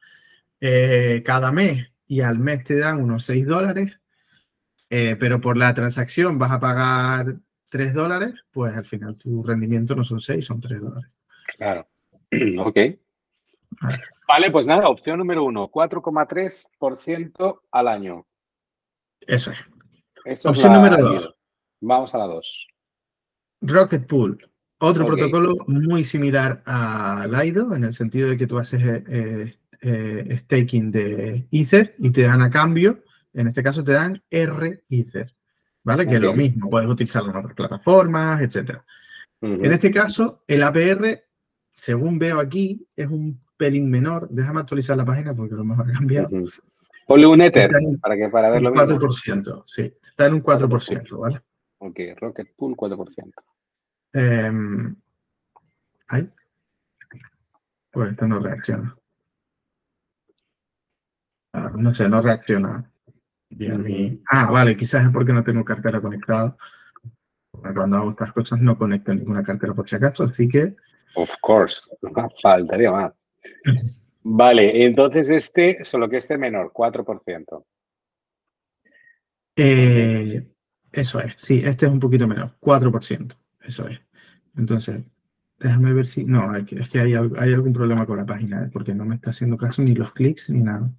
eh, 0.59 1.23
cada 1.23 1.53
mes 1.53 1.93
y 2.07 2.23
al 2.23 2.39
mes 2.39 2.65
te 2.65 2.79
dan 2.79 2.99
unos 2.99 3.27
6 3.27 3.47
dólares, 3.47 4.01
eh, 4.89 5.17
pero 5.21 5.39
por 5.39 5.59
la 5.59 5.75
transacción 5.75 6.39
vas 6.39 6.51
a 6.51 6.61
pagar 6.61 7.35
3 7.69 7.93
dólares, 7.93 8.43
pues 8.51 8.75
al 8.75 8.87
final 8.87 9.19
tu 9.19 9.43
rendimiento 9.43 9.95
no 9.95 10.03
son 10.03 10.19
6, 10.19 10.47
son 10.47 10.63
3 10.63 10.81
dólares. 10.81 11.11
Claro. 11.59 11.87
ok. 12.59 12.79
Vale, 14.27 14.51
pues 14.51 14.65
nada, 14.65 14.89
opción 14.89 15.19
número 15.19 15.45
uno, 15.45 15.71
4,3% 15.71 17.61
al 17.71 17.89
año. 17.89 18.27
Eso 19.21 19.53
es. 20.25 20.47
opción 20.47 20.73
número 20.73 20.97
dos. 20.97 21.37
Vamos 21.83 22.15
a 22.15 22.19
la 22.19 22.25
dos. 22.25 22.67
Rocket 23.61 24.07
Pool. 24.07 24.50
Otro 24.83 25.05
protocolo 25.05 25.57
muy 25.67 26.03
similar 26.05 26.63
a 26.65 27.27
Lido, 27.29 27.75
en 27.75 27.85
el 27.85 27.93
sentido 27.93 28.31
de 28.31 28.39
que 28.39 28.47
tú 28.47 28.59
haces 28.59 28.83
eh, 28.83 29.55
eh, 29.83 30.37
staking 30.39 30.91
de 30.91 31.47
Ether 31.51 31.95
y 31.99 32.11
te 32.11 32.23
dan 32.23 32.41
a 32.41 32.49
cambio, 32.49 33.03
en 33.35 33.47
este 33.47 33.63
caso 33.63 33.85
te 33.85 33.93
dan 33.93 34.23
R 34.31 34.83
Ether, 34.89 35.35
¿vale? 35.85 36.07
Que 36.07 36.15
es 36.15 36.21
lo 36.23 36.33
mismo, 36.33 36.71
puedes 36.71 36.89
utilizarlo 36.89 37.31
en 37.31 37.37
otras 37.37 37.55
plataformas, 37.55 38.41
etc. 38.41 38.79
En 39.43 39.71
este 39.71 39.91
caso, 39.91 40.45
el 40.47 40.63
APR, 40.63 41.25
según 41.75 42.19
veo 42.19 42.41
aquí, 42.41 42.87
es 42.97 43.09
un 43.09 43.39
pelín 43.59 43.91
menor. 43.91 44.29
Déjame 44.31 44.61
actualizar 44.61 44.97
la 44.97 45.05
página 45.05 45.35
porque 45.35 45.55
lo 45.55 45.65
mejor 45.65 45.91
ha 45.91 45.93
cambiado. 45.93 46.31
Ponle 47.07 47.27
un 47.27 47.43
Ether 47.43 47.71
para, 48.01 48.17
que, 48.17 48.29
para 48.31 48.49
verlo 48.49 48.73
4%, 48.73 49.63
sí, 49.67 49.93
está 50.09 50.27
en 50.27 50.35
un 50.35 50.43
4%, 50.43 51.19
¿vale? 51.19 51.41
Ok, 51.79 52.01
Rocket 52.17 52.55
Pool 52.57 52.75
4%. 52.77 53.33
Eh, 54.13 54.53
¿Ay? 56.09 56.31
Pues 57.93 58.11
esto 58.11 58.27
no 58.27 58.39
reacciona. 58.39 58.97
Ah, 61.53 61.73
no 61.77 61.95
sé, 61.95 62.09
no 62.09 62.23
reacciona. 62.23 62.91
Ah, 64.31 64.51
vale, 64.51 64.77
quizás 64.77 65.05
es 65.05 65.13
porque 65.13 65.33
no 65.33 65.43
tengo 65.43 65.65
cartera 65.65 66.01
conectada. 66.01 66.57
Cuando 67.51 67.97
hago 67.97 68.11
estas 68.11 68.33
cosas 68.33 68.61
no 68.61 68.79
conecto 68.79 69.13
ninguna 69.13 69.43
cartera 69.43 69.75
por 69.75 69.89
si 69.89 69.97
acaso, 69.97 70.25
así 70.25 70.49
que... 70.49 70.77
Of 71.17 71.31
course, 71.41 71.91
faltaría 72.43 72.93
más. 72.93 73.13
Vale, 74.23 74.85
entonces 74.85 75.31
este, 75.31 75.85
solo 75.85 76.09
que 76.09 76.19
este 76.19 76.39
menor, 76.39 76.73
4%. 76.73 77.65
Eh, 79.57 80.47
eso 80.93 81.21
es, 81.21 81.35
sí, 81.37 81.61
este 81.65 81.87
es 81.87 81.93
un 81.93 82.01
poquito 82.01 82.29
menor, 82.29 82.57
4%. 82.61 83.37
Eso 83.61 83.89
es. 83.89 84.01
Entonces, 84.57 85.03
déjame 85.59 85.93
ver 85.93 86.07
si... 86.07 86.25
No, 86.25 86.55
es 86.55 86.65
que 86.65 87.01
hay, 87.01 87.15
hay 87.15 87.53
algún 87.53 87.73
problema 87.73 88.07
con 88.07 88.17
la 88.17 88.27
página, 88.27 88.65
¿eh? 88.65 88.71
porque 88.73 88.95
no 88.95 89.05
me 89.05 89.15
está 89.15 89.31
haciendo 89.31 89.57
caso 89.57 89.83
ni 89.83 89.95
los 89.95 90.13
clics 90.13 90.51
ni 90.51 90.63
nada. 90.63 90.91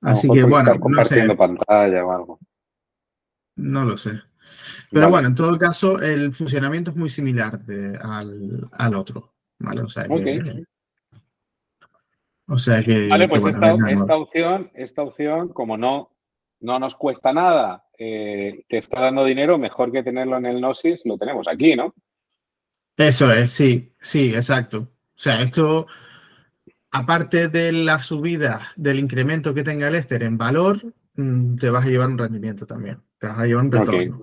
Así 0.00 0.28
que 0.30 0.42
bueno, 0.44 0.78
compartiendo 0.78 1.36
pantalla 1.36 2.04
o 2.04 2.12
algo. 2.12 2.38
No 3.56 3.84
lo 3.84 3.96
sé. 3.96 4.20
Pero 4.90 5.10
bueno, 5.10 5.28
en 5.28 5.34
todo 5.34 5.58
caso, 5.58 6.00
el 6.00 6.32
funcionamiento 6.32 6.90
es 6.90 6.96
muy 6.96 7.08
similar 7.08 7.58
al, 8.00 8.94
otro. 8.94 9.32
¿vale? 9.58 9.82
O 9.82 9.88
sea 9.88 10.06
que, 10.06 10.64
o 12.48 12.58
sea 12.58 12.82
que, 12.82 13.08
vale, 13.08 13.28
pues 13.28 13.44
esta, 13.46 13.74
opción, 14.16 14.70
esta 14.74 15.02
opción, 15.02 15.48
como 15.48 15.76
no, 15.76 16.10
no 16.60 16.78
nos 16.78 16.96
cuesta 16.96 17.32
nada 17.32 17.86
eh, 17.98 18.64
te 18.68 18.78
está 18.78 19.00
dando 19.00 19.24
dinero, 19.24 19.58
mejor 19.58 19.90
que 19.90 20.02
tenerlo 20.02 20.36
en 20.36 20.46
el 20.46 20.58
Gnosis, 20.58 21.02
lo 21.04 21.16
tenemos 21.16 21.48
aquí, 21.48 21.74
¿no? 21.74 21.94
Eso 22.96 23.32
es, 23.32 23.52
sí, 23.52 23.92
sí, 24.00 24.34
exacto. 24.34 24.78
O 24.78 25.18
sea, 25.18 25.40
esto, 25.40 25.86
aparte 26.90 27.48
de 27.48 27.72
la 27.72 28.00
subida, 28.02 28.72
del 28.76 28.98
incremento 28.98 29.54
que 29.54 29.64
tenga 29.64 29.88
el 29.88 29.94
Ether 29.94 30.22
en 30.22 30.36
valor, 30.36 30.80
mm, 31.14 31.56
te 31.56 31.70
vas 31.70 31.86
a 31.86 31.88
llevar 31.88 32.08
un 32.08 32.18
rendimiento 32.18 32.66
también. 32.66 32.98
Te 33.18 33.26
vas 33.28 33.38
a 33.38 33.46
llevar 33.46 33.64
un 33.64 33.72
retorno. 33.72 34.20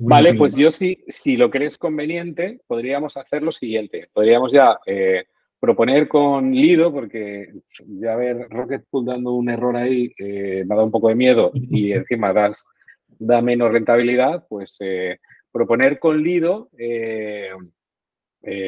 Vale, 0.00 0.34
pues 0.34 0.54
yo 0.56 0.70
sí, 0.70 1.02
si 1.08 1.36
lo 1.36 1.50
crees 1.50 1.78
conveniente, 1.78 2.60
podríamos 2.66 3.16
hacer 3.16 3.42
lo 3.42 3.52
siguiente. 3.52 4.10
Podríamos 4.12 4.52
ya 4.52 4.78
eh, 4.86 5.24
proponer 5.62 6.08
con 6.08 6.50
Lido, 6.50 6.92
porque 6.92 7.52
ya 7.86 8.16
ver 8.16 8.48
Rocket 8.50 8.84
Pool 8.90 9.06
dando 9.06 9.30
un 9.30 9.48
error 9.48 9.76
ahí 9.76 10.12
eh, 10.18 10.64
me 10.66 10.74
da 10.74 10.82
un 10.82 10.90
poco 10.90 11.08
de 11.08 11.14
miedo 11.14 11.52
y 11.54 11.92
encima 11.92 12.32
das, 12.32 12.64
da 13.06 13.40
menos 13.40 13.70
rentabilidad, 13.70 14.44
pues 14.48 14.76
eh, 14.80 15.20
proponer 15.52 16.00
con 16.00 16.20
Lido, 16.20 16.68
eh, 16.76 17.52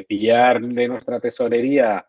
pillar 0.06 0.60
de 0.62 0.86
nuestra 0.86 1.18
tesorería, 1.18 2.06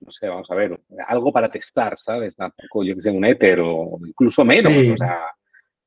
no 0.00 0.10
sé, 0.10 0.26
vamos 0.26 0.50
a 0.50 0.56
ver, 0.56 0.80
algo 1.06 1.32
para 1.32 1.48
testar, 1.48 1.96
¿sabes? 1.96 2.34
Tampoco, 2.34 2.82
yo 2.82 2.96
que 2.96 3.02
sé, 3.02 3.12
un 3.12 3.24
Ether 3.24 3.60
o 3.60 3.96
incluso 4.04 4.44
menos, 4.44 4.76
o 4.76 4.96
sea, 4.96 5.20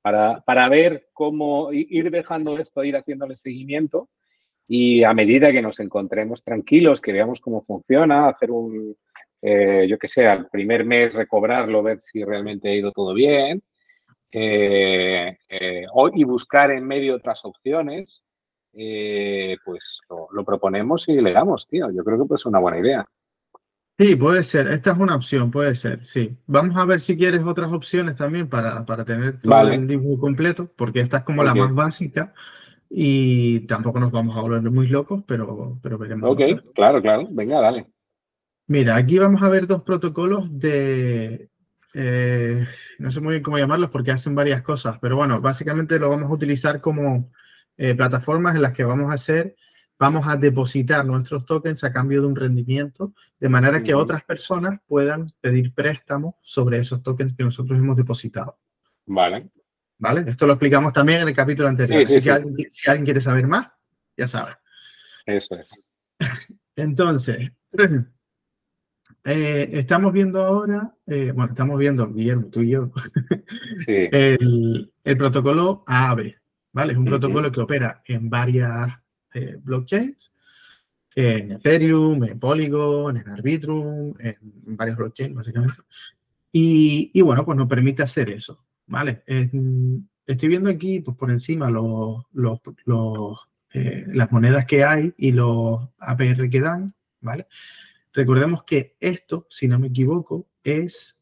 para, 0.01 0.39
para 0.39 0.69
ver 0.69 1.09
cómo 1.11 1.73
ir 1.73 2.09
dejando 2.09 2.57
esto, 2.57 2.85
ir 2.85 2.95
haciéndole 2.95 3.37
seguimiento 3.37 4.07
y 4.71 5.03
a 5.03 5.15
medida 5.15 5.51
que 5.51 5.63
nos 5.63 5.79
encontremos 5.79 6.43
tranquilos, 6.43 7.01
que 7.01 7.11
veamos 7.11 7.41
cómo 7.41 7.63
funciona, 7.63 8.29
hacer 8.29 8.51
un, 8.51 8.95
eh, 9.41 9.87
yo 9.89 9.97
que 9.97 10.07
sé, 10.07 10.27
al 10.27 10.47
primer 10.47 10.85
mes 10.85 11.11
recobrarlo, 11.11 11.81
ver 11.81 11.97
si 12.01 12.23
realmente 12.23 12.69
ha 12.69 12.75
ido 12.75 12.91
todo 12.91 13.15
bien, 13.15 13.63
eh, 14.31 15.35
eh, 15.49 15.85
y 16.13 16.23
buscar 16.23 16.69
en 16.69 16.85
medio 16.85 17.15
otras 17.15 17.43
opciones, 17.45 18.21
pues 18.71 20.01
lo, 20.31 20.45
proponemos 20.45 21.09
y 21.09 21.19
le 21.19 21.33
damos, 21.33 21.67
tío. 21.67 21.89
Yo 21.91 22.03
creo 22.03 22.19
que 22.19 22.25
pues 22.25 22.41
es 22.41 22.45
una 22.45 22.59
buena 22.59 22.77
idea. 22.77 23.09
Sí, 23.97 24.15
puede 24.15 24.43
ser. 24.43 24.67
Esta 24.67 24.91
es 24.91 24.97
una 24.99 25.15
opción, 25.15 25.49
puede 25.49 25.73
ser, 25.73 26.05
sí. 26.05 26.37
Vamos 26.45 26.77
a 26.77 26.85
ver 26.85 26.99
si 26.99 27.17
quieres 27.17 27.41
otras 27.43 27.73
opciones 27.73 28.15
también 28.15 28.47
para, 28.47 28.85
tener 29.03 29.41
todo 29.41 29.67
el 29.67 29.87
dibujo 29.87 30.21
completo, 30.21 30.71
porque 30.75 30.99
esta 30.99 31.17
es 31.17 31.23
como 31.23 31.43
la 31.43 31.55
más 31.55 31.73
básica 31.73 32.35
y 32.89 33.61
tampoco 33.61 33.99
nos 33.99 34.11
vamos 34.11 34.35
a 34.35 34.41
volver 34.41 34.69
muy 34.71 34.87
locos, 34.87 35.23
pero, 35.27 35.79
pero 35.81 35.97
veremos. 35.97 36.29
Ok, 36.31 36.73
claro, 36.73 37.01
claro. 37.01 37.27
Venga, 37.29 37.61
dale. 37.61 37.87
Mira, 38.67 38.95
aquí 38.95 39.17
vamos 39.17 39.41
a 39.41 39.49
ver 39.49 39.67
dos 39.67 39.83
protocolos 39.83 40.47
de, 40.59 41.49
eh, 41.93 42.67
no 42.99 43.11
sé 43.11 43.19
muy 43.19 43.31
bien 43.31 43.43
cómo 43.43 43.57
llamarlos 43.57 43.89
porque 43.89 44.11
hacen 44.11 44.35
varias 44.35 44.61
cosas, 44.61 44.99
pero 44.99 45.15
bueno, 45.15 45.41
básicamente 45.41 45.97
lo 45.97 46.09
vamos 46.09 46.29
a 46.29 46.33
utilizar 46.33 46.79
como 46.79 47.31
eh, 47.77 47.95
plataformas 47.95 48.55
en 48.55 48.61
las 48.61 48.73
que 48.73 48.83
vamos 48.83 49.09
a 49.09 49.15
hacer, 49.15 49.55
vamos 49.97 50.27
a 50.27 50.35
depositar 50.35 51.05
nuestros 51.05 51.45
tokens 51.45 51.83
a 51.83 51.91
cambio 51.91 52.21
de 52.21 52.27
un 52.27 52.35
rendimiento, 52.35 53.13
de 53.39 53.49
manera 53.49 53.81
que 53.81 53.95
otras 53.95 54.23
personas 54.23 54.79
puedan 54.85 55.31
pedir 55.41 55.73
préstamos 55.73 56.35
sobre 56.41 56.77
esos 56.77 57.01
tokens 57.01 57.33
que 57.33 57.43
nosotros 57.43 57.79
hemos 57.79 57.97
depositado. 57.97 58.57
Vale. 59.05 59.49
¿Vale? 59.99 60.23
Esto 60.31 60.47
lo 60.47 60.53
explicamos 60.53 60.93
también 60.93 61.21
en 61.21 61.27
el 61.27 61.35
capítulo 61.35 61.67
anterior. 61.67 62.01
Así 62.03 62.13
que 62.13 62.21
si 62.21 62.89
alguien, 62.89 63.05
quiere 63.05 63.19
saber 63.19 63.45
más, 63.45 63.67
ya 64.15 64.27
sabe. 64.29 64.53
Eso 65.25 65.55
es. 65.55 65.69
Entonces, 66.75 67.51
eh, 69.25 69.69
estamos 69.73 70.13
viendo 70.13 70.41
ahora, 70.41 70.95
eh, 71.05 71.33
bueno, 71.35 71.51
estamos 71.51 71.77
viendo, 71.77 72.11
Guillermo, 72.13 72.47
tú 72.47 72.61
y 72.61 72.69
yo, 72.69 72.91
el, 73.87 74.89
protocolo 75.17 75.83
AAB, 75.85 76.33
¿vale? 76.71 76.93
Es 76.93 76.97
un 76.97 77.05
protocolo 77.05 77.51
que 77.51 77.59
opera 77.59 78.01
en 78.05 78.29
varias 78.29 78.97
eh, 79.33 79.57
blockchains, 79.61 80.31
en 81.13 81.51
Ethereum, 81.51 82.23
en 82.23 82.39
Polygon, 82.39 83.17
en 83.17 83.27
Arbitrum, 83.27 84.13
en 84.17 84.37
varios 84.77 84.95
blockchains, 84.95 85.35
básicamente. 85.35 85.81
Y, 86.53 87.11
y 87.13 87.21
bueno, 87.21 87.43
pues 87.43 87.57
nos 87.57 87.67
permite 87.67 88.03
hacer 88.03 88.29
eso. 88.29 88.63
¿Vale? 88.89 89.23
estoy 90.25 90.49
viendo 90.49 90.69
aquí, 90.69 90.99
pues 90.99 91.15
por 91.15 91.31
encima, 91.31 91.69
los, 91.69 92.25
eh, 93.73 94.05
las 94.13 94.31
monedas 94.31 94.65
que 94.65 94.83
hay 94.83 95.13
y 95.17 95.31
los 95.31 95.87
APR 95.99 96.49
que 96.49 96.59
dan, 96.59 96.93
¿vale? 97.21 97.47
recordemos 98.13 98.63
que 98.63 98.95
esto, 98.99 99.47
si 99.49 99.67
no 99.67 99.79
me 99.79 99.87
equivoco, 99.87 100.47
es 100.63 101.19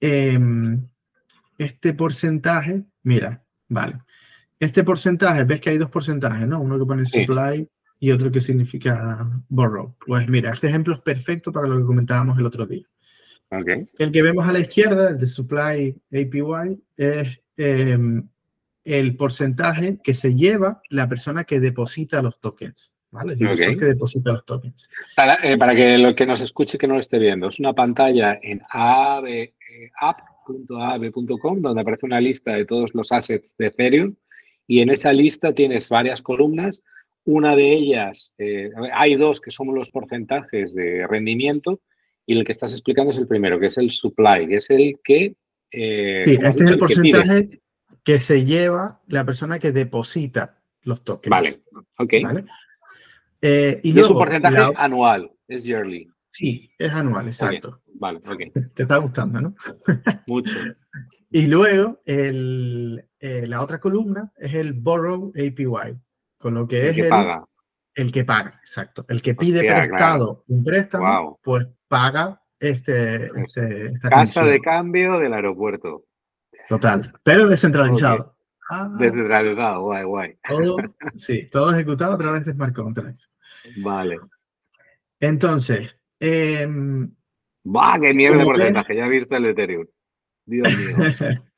em, 0.00 0.86
este 1.56 1.94
porcentaje, 1.94 2.84
mira, 3.02 3.44
vale, 3.68 4.00
este 4.58 4.82
porcentaje, 4.82 5.44
ves 5.44 5.60
que 5.60 5.70
hay 5.70 5.78
dos 5.78 5.90
porcentajes, 5.90 6.46
¿no? 6.46 6.60
Uno 6.60 6.78
que 6.78 6.86
pone 6.86 7.04
supply 7.04 7.68
y 8.00 8.10
otro 8.10 8.30
que 8.30 8.40
significa 8.40 9.28
borrow. 9.48 9.94
Pues 10.04 10.28
mira, 10.28 10.50
este 10.50 10.68
ejemplo 10.68 10.94
es 10.94 11.00
perfecto 11.00 11.52
para 11.52 11.68
lo 11.68 11.78
que 11.78 11.84
comentábamos 11.84 12.38
el 12.38 12.46
otro 12.46 12.66
día. 12.66 12.86
El 13.50 14.12
que 14.12 14.22
vemos 14.22 14.46
a 14.46 14.52
la 14.52 14.60
izquierda, 14.60 15.10
el 15.10 15.18
de 15.18 15.26
supply 15.26 16.00
APY, 16.12 16.80
es 16.96 17.40
em, 17.56 18.28
el 18.84 19.16
porcentaje 19.16 19.98
que 20.02 20.14
se 20.14 20.34
lleva 20.34 20.80
la 20.90 21.08
persona 21.08 21.44
que 21.44 21.60
deposita 21.60 22.20
los 22.22 22.40
tokens. 22.40 22.94
¿Vale? 23.10 23.38
que 23.38 23.86
deposita 23.86 24.32
los 24.32 24.44
tokens. 24.44 24.90
Eh, 25.42 25.56
para, 25.56 25.74
que 25.74 25.96
lo 25.96 26.14
que 26.14 26.26
nos 26.26 26.42
escuche 26.42 26.76
que 26.76 26.86
no 26.86 26.92
lo 26.94 27.00
esté 27.00 27.18
viendo, 27.18 27.48
es 27.48 27.58
una 27.58 27.72
pantalla 27.72 28.38
en 28.42 28.60
app.aave.com 28.70 29.42
donde 31.62 31.80
aparece 31.80 32.04
una 32.04 32.20
lista 32.20 32.52
de 32.52 32.66
todos 32.66 32.94
los 32.94 33.10
assets 33.10 33.56
de 33.56 33.68
Ethereum 33.68 34.14
y 34.66 34.80
en 34.80 34.90
esa 34.90 35.14
lista 35.14 35.54
tienes 35.54 35.88
varias 35.88 36.20
columnas. 36.20 36.82
Una 37.24 37.56
de 37.56 37.72
ellas, 37.72 38.34
eh, 38.36 38.70
hay 38.92 39.16
dos 39.16 39.40
que 39.40 39.50
son 39.50 39.74
los 39.74 39.90
porcentajes 39.90 40.74
de 40.74 41.06
rendimiento 41.06 41.80
y 42.28 42.38
el 42.38 42.44
que 42.44 42.52
estás 42.52 42.74
explicando 42.74 43.10
es 43.10 43.16
el 43.16 43.26
primero, 43.26 43.58
que 43.58 43.68
es 43.68 43.78
el 43.78 43.90
supply, 43.90 44.46
que 44.46 44.56
es 44.56 44.68
el 44.68 45.00
que... 45.02 45.34
Eh, 45.70 46.22
sí, 46.26 46.38
este 46.42 46.64
es 46.64 46.70
el, 46.70 46.78
porcentaje 46.78 47.60
que, 48.04 48.18
se 48.18 48.44
lleva 48.44 49.00
la 49.06 49.24
persona 49.24 49.58
que 49.58 49.72
deposita 49.72 50.58
los 50.82 51.02
tokens. 51.02 51.30
Vale, 51.30 51.56
ok. 51.96 52.12
Eh, 53.40 53.80
y, 53.82 53.98
es 53.98 54.10
un 54.10 54.16
porcentaje 54.18 54.74
anual, 54.76 55.32
es 55.48 55.64
yearly. 55.64 56.06
Sí, 56.30 56.70
es 56.76 56.92
anual, 56.92 57.28
exacto. 57.28 57.80
Vale, 57.94 58.18
ok. 58.18 58.42
Te 58.74 58.82
está 58.82 58.98
gustando, 58.98 59.40
¿no? 59.40 59.54
Mucho. 60.26 60.58
y 61.30 61.46
luego 61.46 62.02
el, 62.04 63.06
eh, 63.20 63.46
la 63.46 63.62
otra 63.62 63.80
columna 63.80 64.34
es 64.36 64.52
el 64.52 64.74
borrow 64.74 65.32
APY, 65.34 65.98
con 66.36 66.52
lo 66.52 66.68
que 66.68 66.82
el 66.82 66.88
es 66.88 66.94
que 66.94 67.02
el, 67.04 67.08
paga. 67.08 67.48
El 67.98 68.12
que 68.12 68.24
paga, 68.24 68.60
exacto. 68.60 69.04
El 69.08 69.20
que 69.20 69.34
pide 69.34 69.60
prestado 69.60 70.44
un 70.46 70.62
préstamo, 70.62 71.40
pues 71.42 71.66
paga 71.88 72.40
este, 72.60 73.26
este 73.40 73.86
esta 73.86 74.08
Casa 74.08 74.44
de 74.44 74.60
cambio 74.60 75.18
del 75.18 75.34
aeropuerto. 75.34 76.04
Total, 76.68 77.12
pero 77.24 77.48
descentralizado. 77.48 78.36
Ah. 78.70 78.88
descentralizado, 78.98 79.82
guay, 79.82 80.04
guay. 80.04 80.38
Todo, 80.46 80.76
sí, 81.16 81.48
todo 81.50 81.74
ejecutado 81.74 82.12
a 82.12 82.18
través 82.18 82.44
de 82.44 82.52
smart 82.52 82.74
contracts. 82.74 83.30
Vale. 83.82 84.20
Entonces, 85.18 85.96
eh, 86.20 86.68
¡Bah, 87.64 87.98
qué 88.00 88.14
mierda 88.14 88.38
de 88.38 88.44
porcentaje! 88.44 88.94
Ya 88.94 89.06
he 89.06 89.10
visto 89.10 89.36
el 89.36 89.46
Ethereum. 89.46 89.86
Dios 90.46 90.68
mío. 90.72 90.96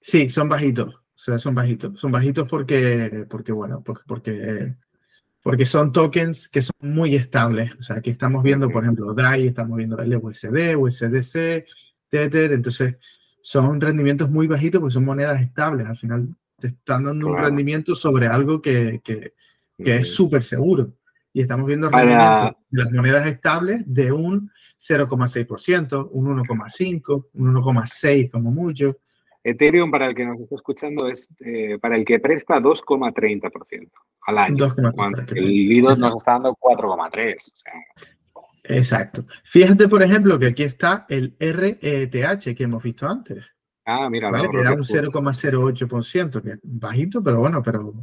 Sí, 0.00 0.30
son 0.30 0.48
bajitos. 0.48 0.94
O 0.94 1.00
sea, 1.14 1.38
son 1.38 1.54
bajitos. 1.54 2.00
Son 2.00 2.10
bajitos 2.10 2.48
porque, 2.48 3.26
porque 3.28 3.52
bueno, 3.52 3.82
porque, 3.84 4.02
porque, 4.06 4.76
porque 5.48 5.64
son 5.64 5.94
tokens 5.94 6.46
que 6.50 6.60
son 6.60 6.74
muy 6.82 7.14
estables. 7.14 7.72
O 7.80 7.82
sea, 7.82 7.96
aquí 7.96 8.10
estamos 8.10 8.42
viendo, 8.42 8.68
por 8.68 8.82
ejemplo, 8.82 9.14
DAI, 9.14 9.46
estamos 9.46 9.78
viendo 9.78 9.96
LUSD, 9.96 10.76
USDC, 10.76 11.64
Tether. 12.06 12.52
Entonces, 12.52 12.96
son 13.40 13.80
rendimientos 13.80 14.28
muy 14.28 14.46
bajitos 14.46 14.78
porque 14.78 14.92
son 14.92 15.06
monedas 15.06 15.40
estables. 15.40 15.86
Al 15.86 15.96
final, 15.96 16.28
te 16.58 16.66
están 16.66 17.04
dando 17.04 17.28
un 17.28 17.38
rendimiento 17.38 17.94
sobre 17.94 18.26
algo 18.26 18.60
que, 18.60 19.00
que, 19.02 19.32
que 19.82 19.96
es 19.96 20.14
súper 20.14 20.42
seguro. 20.42 20.92
Y 21.32 21.40
estamos 21.40 21.66
viendo 21.66 21.88
rendimientos 21.88 22.52
de 22.68 22.82
las 22.84 22.92
monedas 22.92 23.26
estables 23.26 23.82
de 23.86 24.12
un 24.12 24.50
0,6%, 24.78 26.10
un 26.12 26.44
1,5%, 26.44 27.26
un 27.32 27.54
1,6% 27.54 28.30
como 28.30 28.50
mucho. 28.50 28.98
Ethereum, 29.50 29.90
para 29.90 30.06
el 30.06 30.14
que 30.14 30.24
nos 30.24 30.40
está 30.40 30.54
escuchando, 30.54 31.08
es 31.08 31.28
eh, 31.40 31.78
para 31.80 31.96
el 31.96 32.04
que 32.04 32.18
presta 32.18 32.60
2,30% 32.60 33.90
al 34.26 34.38
año. 34.38 34.74
el 35.34 35.46
Lido 35.46 35.88
nos 35.94 36.16
está 36.16 36.32
dando 36.32 36.54
4,3%. 36.54 37.36
Exacto. 38.64 39.24
Fíjate, 39.44 39.88
por 39.88 40.02
ejemplo, 40.02 40.38
que 40.38 40.46
aquí 40.46 40.62
está 40.62 41.06
el 41.08 41.34
RETH 41.38 42.54
que 42.54 42.64
hemos 42.64 42.82
visto 42.82 43.08
antes. 43.08 43.44
Ah, 43.86 44.10
mira, 44.10 44.30
¿vale? 44.30 44.50
que 44.50 44.62
da 44.62 44.72
un 44.72 44.82
0,08%, 44.82 46.42
que 46.42 46.50
es 46.50 46.58
bajito, 46.62 47.22
pero 47.22 47.40
bueno, 47.40 47.62
pero, 47.62 47.94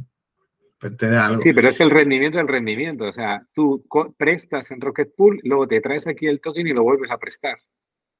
te 0.98 1.08
da 1.08 1.26
algo. 1.26 1.38
Sí, 1.38 1.52
pero 1.52 1.68
es 1.68 1.78
el 1.80 1.90
rendimiento 1.90 2.38
del 2.38 2.48
rendimiento. 2.48 3.04
O 3.04 3.12
sea, 3.12 3.46
tú 3.52 3.84
prestas 4.16 4.72
en 4.72 4.80
Rocket 4.80 5.14
Pool, 5.16 5.38
luego 5.44 5.68
te 5.68 5.80
traes 5.80 6.08
aquí 6.08 6.26
el 6.26 6.40
token 6.40 6.66
y 6.66 6.72
lo 6.72 6.82
vuelves 6.82 7.10
a 7.10 7.18
prestar. 7.18 7.56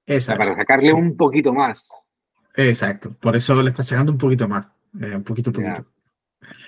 Exacto. 0.06 0.38
para 0.38 0.54
sacarle 0.54 0.92
un 0.92 1.16
poquito 1.16 1.52
más. 1.52 1.88
Exacto, 2.56 3.14
por 3.20 3.36
eso 3.36 3.60
le 3.62 3.68
está 3.68 3.82
llegando 3.82 4.12
un 4.12 4.18
poquito 4.18 4.48
más, 4.48 4.66
eh, 5.00 5.14
un 5.14 5.22
poquito, 5.22 5.52
poquito. 5.52 5.86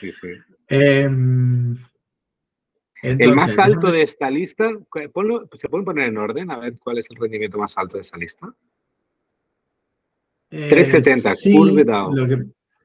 Sí, 0.01 0.12
sí. 0.12 0.29
Em, 0.68 1.77
el 3.03 3.35
más 3.35 3.59
alto 3.59 3.90
de 3.90 4.03
esta 4.03 4.31
lista, 4.31 4.70
¿se 5.55 5.68
pueden 5.68 5.85
poner 5.85 6.09
en 6.09 6.18
orden 6.18 6.51
a 6.51 6.59
ver 6.59 6.79
cuál 6.79 6.98
es 6.98 7.11
el 7.11 7.16
rendimiento 7.16 7.59
más 7.59 7.77
alto 7.79 7.96
de 7.96 8.03
esa 8.03 8.16
lista? 8.16 8.53
370, 10.51 11.33
eh, 11.33 11.35
sí, 11.37 11.57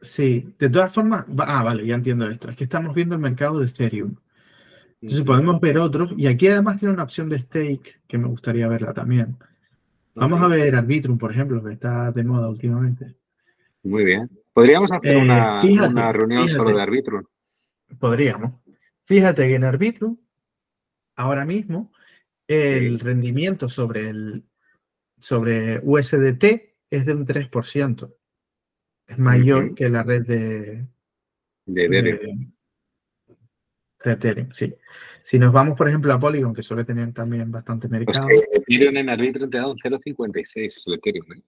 sí, 0.02 0.56
de 0.60 0.70
todas 0.70 0.92
formas, 0.92 1.26
ah, 1.40 1.64
vale, 1.64 1.86
ya 1.86 1.96
entiendo 1.96 2.30
esto. 2.30 2.50
Es 2.50 2.58
que 2.58 2.66
estamos 2.66 2.94
viendo 2.94 3.16
el 3.16 3.22
mercado 3.22 3.60
de 3.60 3.66
Ethereum. 3.66 4.16
Entonces 5.02 5.26
podemos 5.26 5.60
ver 5.60 5.78
otros, 5.80 6.14
y 6.16 6.28
aquí 6.28 6.48
además 6.48 6.80
tiene 6.80 6.94
una 6.94 7.04
opción 7.04 7.28
de 7.28 7.40
stake 7.40 8.02
que 8.08 8.18
me 8.18 8.28
gustaría 8.28 8.68
verla 8.68 8.94
también. 8.94 9.38
Vamos 10.16 10.42
a 10.42 10.48
ver 10.48 10.76
Arbitrum, 10.76 11.18
por 11.18 11.32
ejemplo, 11.32 11.64
que 11.64 11.74
está 11.74 12.12
de 12.12 12.24
moda 12.24 12.50
últimamente. 12.50 13.16
Muy 13.84 14.06
bien. 14.06 14.30
Podríamos 14.54 14.92
hacer 14.92 15.18
eh, 15.18 15.22
una, 15.22 16.12
reunión 16.12 16.48
solo 16.50 16.76
de 16.76 16.82
Arbitrum. 16.82 17.24
Podríamos. 18.00 18.62
Fíjate 19.04 19.48
que 19.48 19.56
en 19.56 19.64
Arbitrum, 19.64 20.18
ahora 21.16 21.46
mismo, 21.46 21.92
el 22.48 23.00
rendimiento 23.00 23.68
sobre, 23.68 24.10
el, 24.10 24.44
sobre 25.18 25.80
USDT 25.84 26.44
es 26.90 27.06
de 27.06 27.14
un 27.14 27.26
3%. 27.26 28.16
Es 29.08 29.18
mayor 29.18 29.76
que 29.76 29.90
la 29.90 30.04
red 30.04 30.26
de, 30.26 30.88
de 31.66 31.86
Ethereum. 31.86 32.54
De, 34.04 34.12
Ethereum, 34.12 34.52
sí. 34.52 34.74
Si 35.24 35.40
nos 35.40 35.54
vamos, 35.54 35.78
por 35.78 35.88
ejemplo, 35.88 36.14
a 36.14 36.20
Polygon, 36.20 36.54
que 36.54 36.62
suele 36.62 36.84
tener 36.84 37.14
también 37.14 37.50
bastante 37.50 37.88
mercado. 37.88 38.28
Pues 38.28 38.44
Ethereum 38.52 38.98
en 38.98 39.10
Arbitrum 39.10 39.50
te 39.50 39.58
da 39.58 39.68
un 39.70 39.78
0,56 39.78 40.84
el 40.88 40.94
Ethereum. 40.96 41.32
¿eh? 41.32 41.42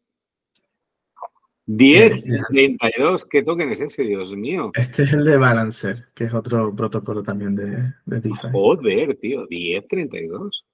10, 1.67 2.23
32, 2.49 3.25
¿qué 3.25 3.43
token 3.43 3.71
es 3.71 3.81
ese, 3.81 4.03
Dios 4.03 4.33
mío? 4.33 4.71
Este 4.75 5.03
es 5.03 5.13
el 5.13 5.25
de 5.25 5.35
Balancer, 5.35 6.07
que 6.13 6.23
es 6.23 6.33
otro 6.33 6.73
protocolo 6.73 7.21
también 7.21 7.53
de, 7.55 7.93
de 8.05 8.21
DeFi. 8.21 8.47
Joder, 8.51 9.17
tío, 9.17 9.45
10, 9.45 9.87
32. 9.89 10.65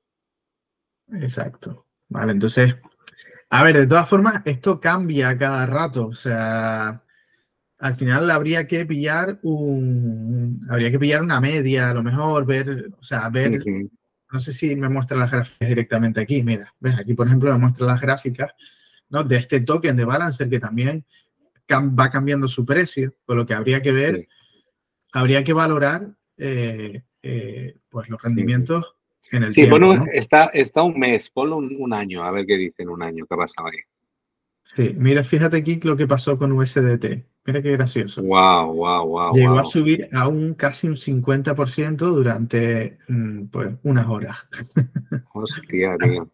Exacto. 1.14 1.88
Vale, 2.08 2.34
entonces, 2.34 2.76
a 3.50 3.64
ver, 3.64 3.80
de 3.80 3.88
todas 3.88 4.08
formas, 4.08 4.44
esto 4.46 4.80
cambia 4.80 5.36
cada 5.38 5.66
rato. 5.66 6.06
O 6.06 6.14
sea, 6.14 7.02
al 7.82 7.96
final 7.96 8.30
habría 8.30 8.68
que 8.68 8.86
pillar 8.86 9.40
un, 9.42 10.68
habría 10.70 10.92
que 10.92 11.00
pillar 11.00 11.24
una 11.24 11.42
media, 11.42 11.90
a 11.90 11.94
lo 11.96 12.04
mejor 12.04 12.46
ver, 12.46 12.92
o 13.00 13.04
sea, 13.04 13.28
ver, 13.30 13.60
no 14.32 14.40
sé 14.40 14.54
si 14.54 14.76
me 14.76 14.88
muestra 14.88 15.18
las 15.18 15.32
gráficas 15.32 15.68
directamente 15.68 16.22
aquí, 16.22 16.44
mira, 16.44 16.72
ves, 16.80 17.00
aquí 17.00 17.16
por 17.16 17.26
ejemplo 17.26 17.52
me 17.52 17.58
muestra 17.58 17.88
las 17.88 18.00
gráficas, 18.00 18.52
¿no? 19.10 19.24
De 19.24 19.38
este 19.38 19.62
token 19.62 19.98
de 19.98 20.06
Balancer 20.06 20.48
que 20.48 20.60
también 20.60 21.04
va 21.72 22.12
cambiando 22.12 22.48
su 22.48 22.64
precio, 22.64 23.16
con 23.26 23.38
lo 23.38 23.48
que 23.48 23.56
habría 23.56 23.82
que 23.82 23.92
ver, 23.92 24.28
habría 25.12 25.44
que 25.44 25.54
valorar, 25.54 26.08
eh, 26.38 27.02
eh, 27.24 27.78
pues 27.90 28.10
los 28.10 28.22
rendimientos 28.22 28.94
en 29.32 29.44
el 29.44 29.54
sí, 29.54 29.62
tiempo. 29.62 29.80
bueno, 29.80 30.06
está, 30.14 30.52
está 30.54 30.84
un 30.84 31.00
mes, 31.00 31.32
ponlo 31.32 31.58
un, 31.58 31.76
un, 31.80 31.94
año, 31.94 32.24
a 32.24 32.30
ver 32.30 32.46
qué 32.46 32.58
dicen 32.58 32.90
un 32.90 33.02
año, 33.02 33.26
qué 33.26 33.34
ha 33.34 33.38
pasado 33.38 33.70
ahí. 33.70 33.80
Sí, 34.64 34.96
mira, 34.98 35.24
fíjate 35.24 35.58
aquí 35.58 35.80
lo 35.84 35.98
que 35.98 36.08
pasó 36.08 36.38
con 36.38 36.52
USDT. 36.54 37.26
Mira 37.46 37.62
qué 37.62 37.72
gracioso. 37.72 38.22
Wow, 38.22 38.74
wow, 38.74 39.08
wow. 39.08 39.34
Llegó 39.34 39.60
a 39.60 39.64
subir 39.64 40.08
a 40.14 40.28
un 40.28 40.54
casi 40.54 40.88
un 40.88 40.96
50% 40.96 41.98
durante 41.98 42.98
mm, 43.08 43.46
pues, 43.48 43.76
unas 43.84 44.08
horas. 44.08 44.38
Hostia, 45.34 45.98
tío. 45.98 46.30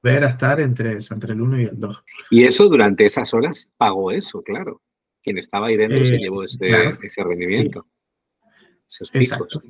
Ver 0.00 0.24
a 0.24 0.28
estar 0.28 0.60
entre 0.60 0.92
entre 0.92 1.32
el 1.32 1.40
1 1.40 1.60
y 1.60 1.64
el 1.64 1.78
2. 1.78 2.04
Y 2.30 2.44
eso 2.44 2.68
durante 2.68 3.04
esas 3.04 3.34
horas 3.34 3.70
pagó 3.76 4.12
eso, 4.12 4.42
claro. 4.42 4.80
Quien 5.22 5.38
estaba 5.38 5.66
ahí 5.66 5.76
dentro 5.76 5.98
se 6.06 6.14
eh, 6.14 6.18
llevó 6.18 6.44
ese, 6.44 6.96
ese 7.02 7.24
rendimiento. 7.24 7.86
Sí. 8.86 9.04
Exacto. 9.12 9.60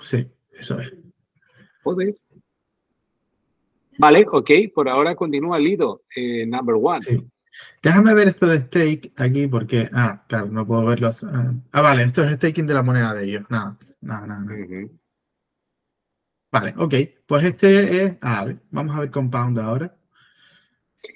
Sí, 0.00 0.26
eso 0.58 0.80
es. 0.80 0.90
Joder. 1.82 2.16
Vale, 3.98 4.26
ok, 4.28 4.50
por 4.74 4.88
ahora 4.88 5.14
continúa 5.14 5.58
Lido, 5.58 6.02
eh, 6.16 6.46
number 6.46 6.76
one. 6.80 7.02
Sí. 7.02 7.22
Déjame 7.82 8.14
ver 8.14 8.28
esto 8.28 8.46
de 8.46 8.58
stake 8.58 9.12
aquí 9.16 9.46
porque, 9.46 9.88
ah, 9.92 10.24
claro, 10.28 10.46
no 10.46 10.66
puedo 10.66 10.84
verlo. 10.86 11.12
Ah, 11.72 11.80
vale, 11.80 12.04
esto 12.04 12.22
es 12.24 12.36
staking 12.36 12.66
de 12.66 12.74
la 12.74 12.82
moneda 12.82 13.14
de 13.14 13.24
ellos. 13.24 13.44
Nada, 13.48 13.76
nada, 14.00 14.26
nada. 14.26 14.44
Vale, 16.50 16.74
ok. 16.76 16.94
Pues 17.26 17.44
este 17.44 18.04
es, 18.04 18.16
a 18.20 18.44
ver, 18.44 18.56
vamos 18.70 18.96
a 18.96 19.00
ver 19.00 19.10
Compound 19.10 19.58
ahora. 19.58 19.94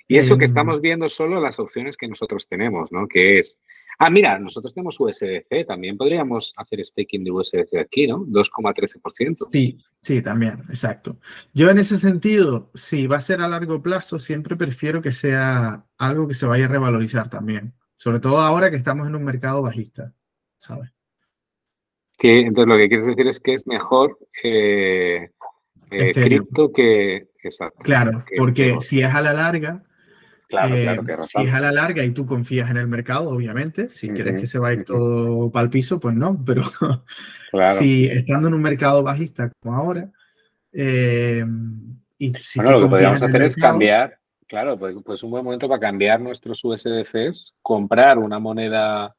Y 0.06 0.18
eso 0.18 0.36
que 0.36 0.44
em, 0.44 0.48
estamos 0.48 0.80
viendo 0.80 1.08
solo 1.08 1.40
las 1.40 1.58
opciones 1.58 1.96
que 1.96 2.08
nosotros 2.08 2.48
tenemos, 2.48 2.90
¿no? 2.92 3.06
Que 3.06 3.38
es, 3.38 3.58
ah, 3.98 4.10
mira, 4.10 4.38
nosotros 4.38 4.72
tenemos 4.74 4.98
USDC, 4.98 5.66
también 5.66 5.96
podríamos 5.96 6.52
hacer 6.56 6.84
staking 6.84 7.24
de 7.24 7.30
USDC 7.30 7.76
aquí, 7.78 8.06
¿no? 8.06 8.20
2,13%. 8.20 9.48
Sí, 9.52 9.78
sí, 10.02 10.22
también, 10.22 10.60
exacto. 10.68 11.18
Yo 11.52 11.70
en 11.70 11.78
ese 11.78 11.96
sentido, 11.96 12.70
si 12.74 13.06
va 13.06 13.18
a 13.18 13.22
ser 13.22 13.40
a 13.40 13.48
largo 13.48 13.82
plazo, 13.82 14.18
siempre 14.18 14.56
prefiero 14.56 15.02
que 15.02 15.12
sea 15.12 15.84
algo 15.98 16.28
que 16.28 16.34
se 16.34 16.46
vaya 16.46 16.66
a 16.66 16.68
revalorizar 16.68 17.28
también. 17.28 17.74
Sobre 17.96 18.20
todo 18.20 18.38
ahora 18.38 18.70
que 18.70 18.76
estamos 18.76 19.08
en 19.08 19.16
un 19.16 19.24
mercado 19.24 19.60
bajista, 19.60 20.14
¿sabes? 20.56 20.92
Que, 22.16 22.40
entonces 22.40 22.68
lo 22.68 22.76
que 22.76 22.88
quieres 22.88 23.06
decir 23.06 23.26
es 23.26 23.40
que 23.40 23.54
es 23.54 23.66
mejor 23.66 24.18
eh, 24.42 25.30
eh, 25.90 26.12
cripto 26.14 26.72
que... 26.72 27.28
Exacto, 27.40 27.82
claro, 27.82 28.24
porque 28.36 28.76
si 28.80 29.00
es 29.00 29.14
a 29.14 29.22
la 29.22 29.32
larga, 29.32 29.84
Claro, 30.48 30.74
claro, 31.04 31.22
eh, 31.22 31.26
Si 31.26 31.42
es 31.42 31.52
a 31.52 31.60
la 31.60 31.70
larga 31.70 32.02
y 32.02 32.10
tú 32.12 32.24
confías 32.24 32.70
en 32.70 32.78
el 32.78 32.88
mercado, 32.88 33.28
obviamente, 33.28 33.90
si 33.90 34.08
quieres 34.08 34.40
que 34.40 34.46
se 34.46 34.58
vaya 34.58 34.82
todo 34.82 35.50
para 35.50 35.64
el 35.64 35.70
piso, 35.70 36.00
pues 36.00 36.14
no, 36.14 36.42
pero 36.44 36.62
si 37.78 38.06
estando 38.06 38.48
en 38.48 38.54
un 38.54 38.62
mercado 38.62 39.02
bajista 39.02 39.52
como 39.60 39.76
ahora, 39.76 40.10
eh, 40.72 41.44
y 42.16 42.32
si 42.34 42.60
bueno, 42.60 42.72
lo 42.72 42.80
que 42.80 42.90
podríamos 42.90 43.22
hacer 43.22 43.42
es 43.42 43.56
cambiar, 43.56 44.18
claro, 44.46 44.78
pues, 44.78 44.96
pues, 45.04 45.22
un 45.22 45.32
buen 45.32 45.44
momento 45.44 45.68
para 45.68 45.80
cambiar 45.80 46.18
nuestros 46.18 46.64
USDCs, 46.64 47.56
comprar 47.60 48.18
una 48.18 48.38
moneda 48.38 49.14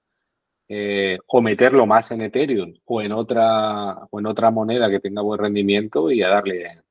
eh, 0.68 1.20
o 1.28 1.42
meterlo 1.42 1.86
más 1.86 2.10
en 2.10 2.22
Ethereum 2.22 2.74
o 2.86 3.02
en 3.04 3.12
otra 3.12 3.94
o 4.10 4.20
en 4.20 4.26
otra 4.26 4.50
moneda 4.50 4.89
que 4.89 5.00
tenga 5.00 5.22
buen 5.22 5.39
rendimiento 5.39 6.10
y 6.10 6.24
a 6.24 6.30
darle 6.30 6.82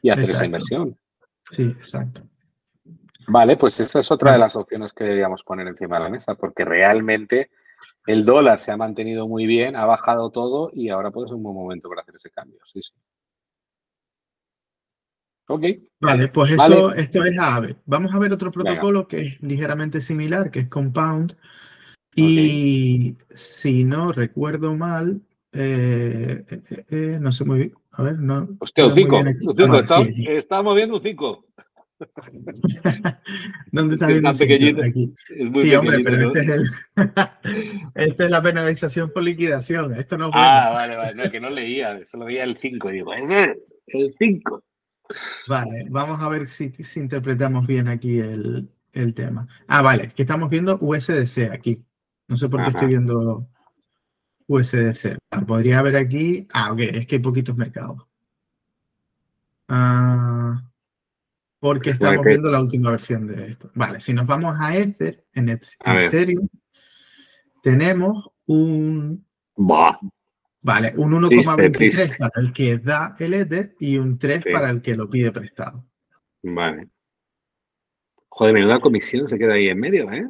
y 0.00 0.08
hacer 0.08 0.24
esa 0.24 0.44
inversión. 0.46 0.98
Sí, 1.50 1.64
exacto. 1.64 2.22
Vale, 3.26 3.56
pues 3.56 3.80
esa 3.80 4.00
es 4.00 4.10
otra 4.10 4.32
de 4.32 4.38
las 4.38 4.56
opciones 4.56 4.92
que 4.92 5.04
deberíamos 5.04 5.42
poner 5.44 5.66
encima 5.66 5.96
de 5.96 6.04
la 6.04 6.10
mesa, 6.10 6.34
porque 6.34 6.64
realmente 6.64 7.50
el 8.06 8.24
dólar 8.24 8.60
se 8.60 8.72
ha 8.72 8.76
mantenido 8.76 9.28
muy 9.28 9.46
bien, 9.46 9.76
ha 9.76 9.86
bajado 9.86 10.30
todo 10.30 10.70
y 10.72 10.88
ahora 10.88 11.10
puede 11.10 11.28
ser 11.28 11.36
un 11.36 11.42
buen 11.42 11.56
momento 11.56 11.88
para 11.88 12.02
hacer 12.02 12.16
ese 12.16 12.30
cambio. 12.30 12.58
Sí, 12.64 12.82
sí. 12.82 12.92
Ok. 15.46 15.62
Vale, 16.00 16.28
pues 16.28 16.52
eso, 16.52 16.92
esto 16.94 17.24
es 17.24 17.38
AVE. 17.38 17.76
Vamos 17.84 18.14
a 18.14 18.18
ver 18.18 18.32
otro 18.32 18.50
protocolo 18.50 19.06
que 19.06 19.20
es 19.20 19.42
ligeramente 19.42 20.00
similar, 20.00 20.50
que 20.50 20.60
es 20.60 20.68
Compound. 20.68 21.36
Y 22.16 23.16
si 23.34 23.84
no 23.84 24.12
recuerdo 24.12 24.74
mal, 24.74 25.20
eh, 25.52 26.44
eh, 26.48 26.84
eh, 26.88 27.18
no 27.20 27.32
sé 27.32 27.44
muy 27.44 27.58
bien. 27.58 27.74
A 27.92 28.02
ver, 28.02 28.18
no. 28.18 28.48
Hostia, 28.60 28.86
un 28.86 28.94
5. 28.94 29.22
Estamos 30.28 30.74
viendo 30.74 30.96
un 30.96 31.02
5. 31.02 31.44
¿Dónde 33.72 33.94
está 33.94 34.10
es 34.10 34.38
pequeñito. 34.38 34.82
Aquí. 34.82 35.12
sí, 35.16 35.74
hombre, 35.74 36.00
pero 36.00 36.28
este 36.28 36.40
es, 36.40 36.48
el... 36.48 36.70
este 37.94 38.24
es 38.24 38.30
la 38.30 38.42
penalización 38.42 39.10
por 39.10 39.22
liquidación. 39.22 39.94
Esto 39.94 40.18
no 40.18 40.30
Ah, 40.32 40.72
vale, 40.74 40.96
vale. 40.96 41.14
No, 41.14 41.30
que 41.30 41.40
no 41.40 41.50
leía, 41.50 42.04
solo 42.06 42.26
veía 42.26 42.44
el 42.44 42.58
5. 42.58 42.88
Digo, 42.90 43.12
es 43.14 43.28
el 43.88 44.14
5. 44.18 44.64
Vale, 45.48 45.86
vamos 45.90 46.20
a 46.22 46.28
ver 46.28 46.48
si, 46.48 46.70
si 46.70 47.00
interpretamos 47.00 47.66
bien 47.66 47.88
aquí 47.88 48.18
el, 48.18 48.68
el, 48.92 49.14
tema. 49.14 49.46
Ah, 49.68 49.82
vale, 49.82 50.08
que 50.08 50.22
estamos 50.22 50.48
viendo 50.48 50.78
USDC 50.80 51.52
aquí. 51.52 51.84
No 52.28 52.36
sé 52.36 52.48
por 52.48 52.62
qué 52.62 52.70
estoy 52.70 52.88
viendo 52.88 53.46
USDC. 54.46 55.18
Podría 55.46 55.80
haber 55.80 55.96
aquí. 55.96 56.46
Ah, 56.52 56.72
ok, 56.72 56.80
es 56.80 57.06
que 57.06 57.16
hay 57.16 57.22
poquitos 57.22 57.56
mercados. 57.56 58.02
Ah 59.68 60.62
porque 61.64 61.88
estamos 61.88 62.22
viendo 62.22 62.50
la 62.50 62.60
última 62.60 62.90
versión 62.90 63.26
de 63.26 63.46
esto. 63.46 63.70
Vale, 63.72 63.98
si 63.98 64.12
nos 64.12 64.26
vamos 64.26 64.54
a 64.60 64.76
Ether, 64.76 65.24
en, 65.32 65.48
Ethereum, 65.48 66.46
tenemos 67.62 68.32
un... 68.44 69.26
Vale, 69.56 70.92
un 70.94 71.12
1,23 71.12 72.18
para 72.18 72.42
el 72.42 72.52
que 72.52 72.76
da 72.76 73.16
el 73.18 73.32
Ether 73.32 73.76
y 73.80 73.96
un 73.96 74.18
3 74.18 74.44
para 74.52 74.68
el 74.68 74.82
que 74.82 74.94
lo 74.94 75.08
pide 75.08 75.32
prestado. 75.32 75.86
Vale. 76.42 76.88
Joder, 78.28 78.52
menuda 78.52 78.78
comisión 78.78 79.26
se 79.26 79.38
queda 79.38 79.54
ahí 79.54 79.68
en 79.68 79.80
medio, 79.80 80.12
¿eh? 80.12 80.28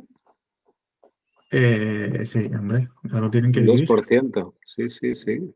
eh 1.50 2.26
sí, 2.26 2.48
hombre, 2.56 2.90
lo 3.02 3.28
tienen 3.28 3.50
que 3.50 3.60
2%, 3.60 4.54
sí, 4.64 4.88
sí, 4.88 5.16
sí. 5.16 5.52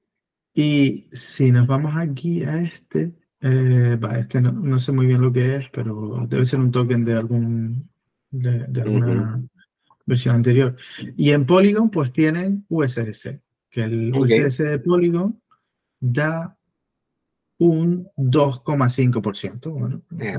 Y 0.55 1.09
si 1.13 1.53
nos 1.53 1.69
vamos 1.69 1.97
aquí 1.97 2.43
a 2.43 2.63
este, 2.63 3.13
eh, 3.41 3.99
este 4.19 4.41
no, 4.41 4.79
sé 4.81 4.93
muy 4.93 5.07
bien 5.07 5.21
lo 5.21 5.33
que 5.33 5.57
es, 5.57 5.69
pero 5.71 6.27
debe 6.29 6.45
ser 6.45 6.59
un 6.59 6.73
token 6.73 7.05
de 7.05 7.15
algún 7.15 7.89
de, 8.31 8.83
alguna 8.83 9.43
versión 10.07 10.37
anterior. 10.37 10.77
Y 11.17 11.31
en 11.31 11.47
Polygon, 11.47 11.91
pues 11.91 12.13
tienen 12.13 12.65
USDC, 12.69 13.41
que 13.71 13.83
el 13.83 14.15
USDC 14.15 14.65
de 14.65 14.79
Polygon 14.79 15.41
da 16.01 16.57
un 17.59 18.09
2,5%. 18.17 19.71
Bueno, 19.71 20.03
eh, 20.21 20.39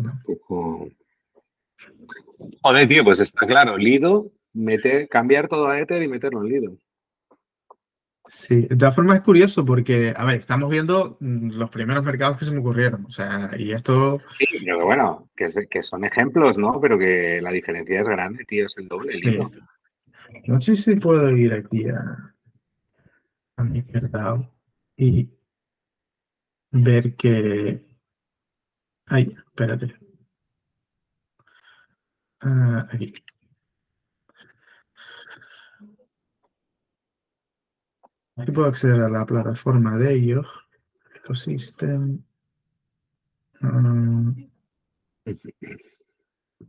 Joder, 2.61 2.87
tío, 2.87 3.03
pues 3.03 3.19
está 3.19 3.45
claro. 3.45 3.77
Lido, 3.77 4.31
mete, 4.53 5.07
cambiar 5.07 5.47
todo 5.47 5.67
a 5.67 5.79
Ether 5.79 6.01
y 6.01 6.07
meterlo 6.07 6.43
en 6.43 6.49
Lido. 6.49 6.77
Sí, 8.31 8.67
de 8.67 8.77
todas 8.77 8.95
formas 8.95 9.17
es 9.17 9.23
curioso 9.23 9.65
porque, 9.65 10.13
a 10.15 10.23
ver, 10.23 10.35
estamos 10.35 10.69
viendo 10.69 11.17
mm, 11.19 11.49
los 11.53 11.71
primeros 11.71 12.05
mercados 12.05 12.37
que 12.37 12.45
se 12.45 12.51
me 12.51 12.59
ocurrieron, 12.59 13.03
o 13.05 13.09
sea, 13.09 13.49
y 13.57 13.71
esto... 13.71 14.21
Sí, 14.29 14.45
pero 14.63 14.85
bueno, 14.85 15.29
que, 15.35 15.47
que 15.67 15.81
son 15.81 16.05
ejemplos, 16.05 16.55
¿no? 16.55 16.79
Pero 16.79 16.99
que 16.99 17.41
la 17.41 17.49
diferencia 17.49 18.01
es 18.01 18.07
grande, 18.07 18.45
tío, 18.45 18.67
es 18.67 18.77
el 18.77 18.87
doble. 18.87 19.11
Sí. 19.11 19.39
No 20.45 20.61
sé 20.61 20.75
si 20.75 20.95
puedo 20.97 21.35
ir 21.35 21.53
aquí 21.53 21.89
a, 21.89 22.35
a 23.57 23.63
mi 23.63 23.81
mercado 23.81 24.47
y 24.95 25.27
ver 26.69 27.15
que... 27.15 27.83
Ay, 29.07 29.35
espérate. 29.47 29.95
Ah, 32.41 32.87
aquí. 32.91 33.11
Aquí 38.39 38.51
puedo 38.51 38.67
acceder 38.67 39.01
a 39.01 39.09
la 39.09 39.25
plataforma 39.25 39.97
de 39.97 40.13
ellos. 40.13 40.47
Ecosystem. 41.15 42.21
Mm. 43.61 44.45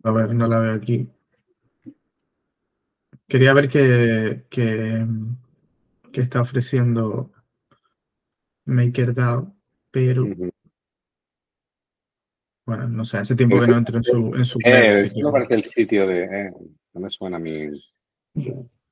a 0.03 0.11
ver, 0.11 0.35
no 0.35 0.47
la 0.47 0.59
veo 0.59 0.75
aquí. 0.75 1.09
Quería 3.29 3.55
ver 3.55 3.69
qué, 3.69 4.45
qué, 4.51 5.07
está 6.15 6.41
ofreciendo 6.41 7.31
MakerDAO, 8.65 9.55
pero 9.93 10.27
bueno, 12.67 12.89
no 12.89 13.05
sé, 13.05 13.19
hace 13.19 13.37
tiempo 13.37 13.59
que 13.59 13.67
no 13.69 13.79
entro 13.79 13.97
en 13.97 14.03
su, 14.03 14.35
en 14.35 14.45
su 14.45 14.59
eh, 14.65 15.05
no 15.23 15.33
parece 15.33 15.55
el 15.55 15.65
sitio 15.65 16.07
de. 16.07 16.25
Eh, 16.25 16.53
no 16.95 17.01
me 17.01 17.11
suena 17.11 17.37
a 17.37 17.41
mí. 17.41 17.69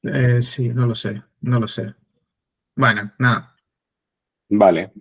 Eh, 0.03 0.43
sí, 0.43 0.69
no 0.69 0.87
lo 0.87 0.95
sé, 0.95 1.21
no 1.41 1.59
lo 1.59 1.67
sé. 1.67 1.95
Bueno, 2.79 3.11
nada. 3.19 3.57
Vale. 4.51 4.93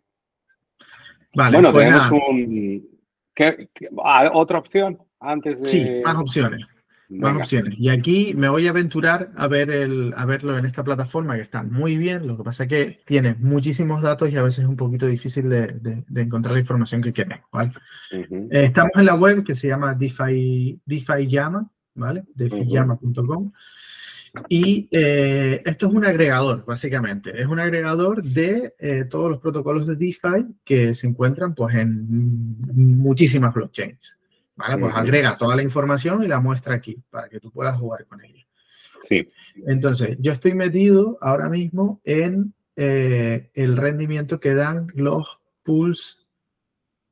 Vale, 1.35 1.57
bueno, 1.57 1.71
pues 1.71 1.85
tenemos 1.85 2.11
un. 2.11 2.89
¿Qué, 3.35 3.69
ah, 4.03 4.31
¿Otra 4.33 4.57
opción 4.57 4.97
antes 5.19 5.59
de.? 5.59 5.65
Sí, 5.67 6.01
más 6.03 6.15
opciones. 6.15 6.65
Más 7.09 7.37
opciones. 7.37 7.75
Y 7.77 7.89
aquí 7.89 8.33
me 8.35 8.49
voy 8.49 8.65
a 8.65 8.71
aventurar 8.71 9.29
a 9.37 9.47
ver 9.47 9.69
el, 9.69 10.11
a 10.17 10.25
verlo 10.25 10.57
en 10.57 10.65
esta 10.65 10.83
plataforma 10.83 11.35
que 11.35 11.43
está 11.43 11.61
muy 11.61 11.97
bien. 11.97 12.25
Lo 12.25 12.35
que 12.35 12.43
pasa 12.43 12.63
es 12.63 12.69
que 12.69 12.99
tiene 13.05 13.35
muchísimos 13.35 14.01
datos 14.01 14.29
y 14.31 14.37
a 14.37 14.41
veces 14.41 14.63
es 14.63 14.69
un 14.69 14.75
poquito 14.75 15.05
difícil 15.05 15.47
de, 15.47 16.03
encontrar 16.15 16.55
la 16.55 16.59
información 16.59 17.01
que 17.01 17.13
queremos. 17.13 17.45
¿vale? 17.51 17.71
Eh, 18.11 18.47
estamos 18.49 18.91
en 18.95 19.05
la 19.05 19.15
web 19.15 19.43
que 19.43 19.53
se 19.53 19.67
llama 19.67 19.93
DeFi, 19.93 20.81
DeFi 20.83 21.27
Llama, 21.27 21.69
¿vale? 21.93 22.23
DeFiYama.com. 22.33 23.51
Y 24.49 24.87
eh, 24.91 25.61
esto 25.65 25.87
es 25.87 25.93
un 25.93 26.05
agregador, 26.05 26.65
básicamente. 26.65 27.39
Es 27.39 27.47
un 27.47 27.59
agregador 27.59 28.23
de 28.23 28.73
eh, 28.79 29.05
todos 29.09 29.29
los 29.29 29.39
protocolos 29.39 29.87
de 29.87 29.95
DeFi 29.95 30.45
que 30.63 30.93
se 30.93 31.07
encuentran 31.07 31.55
pues, 31.55 31.75
en 31.75 32.57
muchísimas 32.97 33.53
blockchains. 33.53 34.17
¿vale? 34.55 34.77
Pues 34.77 34.95
agrega 34.95 35.37
toda 35.37 35.55
la 35.55 35.63
información 35.63 36.23
y 36.23 36.27
la 36.27 36.39
muestra 36.39 36.75
aquí 36.75 36.97
para 37.09 37.29
que 37.29 37.39
tú 37.39 37.51
puedas 37.51 37.77
jugar 37.79 38.05
con 38.05 38.23
ella. 38.23 38.45
Sí. 39.03 39.29
Entonces, 39.67 40.17
yo 40.19 40.31
estoy 40.31 40.53
metido 40.53 41.17
ahora 41.21 41.47
mismo 41.49 42.01
en 42.03 42.53
eh, 42.75 43.49
el 43.53 43.77
rendimiento 43.77 44.39
que 44.39 44.53
dan 44.53 44.87
los 44.95 45.39
pools, 45.63 46.27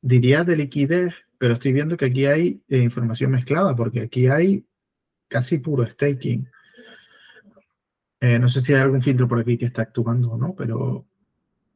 diría 0.02 0.44
de 0.44 0.58
liquidez, 0.58 1.14
pero 1.38 1.54
estoy 1.54 1.74
viendo 1.74 1.98
que 1.98 2.06
aquí 2.06 2.26
hay 2.26 2.62
información 2.70 3.32
mezclada 3.32 3.76
porque 3.76 4.02
aquí 4.02 4.28
hay 4.28 4.66
casi 5.28 5.60
puro 5.60 5.86
staking. 5.86 6.48
Eh, 8.20 8.40
no 8.40 8.50
sé 8.50 8.62
si 8.62 8.74
hay 8.74 8.82
algún 8.82 9.02
filtro 9.02 9.28
por 9.28 9.40
aquí 9.40 9.58
que 9.58 9.66
está 9.66 9.84
actuando 9.84 10.32
o 10.32 10.38
no, 10.38 10.56
pero 10.56 11.06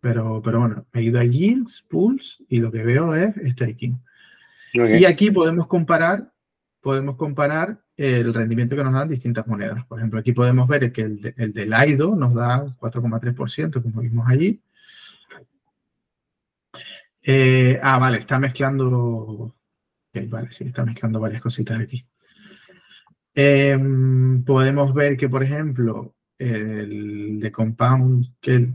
Pero, 0.01 0.41
pero 0.41 0.59
bueno, 0.59 0.85
he 0.93 1.01
ido 1.03 1.19
a 1.19 1.25
yields, 1.25 1.81
pools 1.89 2.43
y 2.47 2.59
lo 2.59 2.71
que 2.71 2.83
veo 2.83 3.13
es 3.15 3.35
staking. 3.51 3.99
Y 4.73 5.05
aquí 5.05 5.31
podemos 5.31 5.67
comparar, 5.67 6.31
podemos 6.81 7.17
comparar 7.17 7.81
el 7.97 8.33
rendimiento 8.33 8.75
que 8.75 8.83
nos 8.83 8.93
dan 8.93 9.09
distintas 9.09 9.45
monedas. 9.45 9.85
Por 9.85 9.99
ejemplo, 9.99 10.19
aquí 10.19 10.31
podemos 10.31 10.67
ver 10.67 10.91
que 10.91 11.01
el, 11.01 11.21
de, 11.21 11.33
el 11.37 11.51
del 11.51 11.73
AIDO 11.73 12.15
nos 12.15 12.33
da 12.33 12.65
4,3%, 12.79 13.81
como 13.81 14.01
vimos 14.01 14.27
allí. 14.29 14.61
Eh, 17.21 17.77
ah, 17.83 17.97
vale, 17.99 18.19
está 18.19 18.39
mezclando. 18.39 19.53
vale, 20.13 20.51
sí, 20.51 20.63
está 20.65 20.85
mezclando 20.85 21.19
varias 21.19 21.41
cositas 21.41 21.79
aquí. 21.79 22.05
Em, 23.35 24.43
podemos 24.43 24.93
ver 24.93 25.17
que, 25.17 25.29
por 25.29 25.43
ejemplo, 25.43 26.15
el 26.39 27.39
de 27.39 27.51
Compound, 27.51 28.25
que 28.39 28.69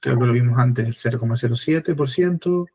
creo 0.00 0.18
que 0.18 0.26
lo 0.26 0.32
vimos 0.32 0.58
antes, 0.58 0.86
el 0.86 0.94
0,07%. 0.94 2.66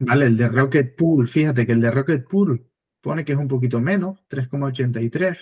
Vale, 0.00 0.26
el 0.26 0.36
de 0.36 0.48
Rocket 0.48 0.96
Pool, 0.96 1.28
fíjate 1.28 1.66
que 1.66 1.72
el 1.72 1.80
de 1.80 1.90
Rocket 1.90 2.26
Pool 2.26 2.66
pone 3.00 3.24
que 3.24 3.32
es 3.32 3.38
un 3.38 3.48
poquito 3.48 3.80
menos, 3.80 4.18
3,83. 4.28 5.36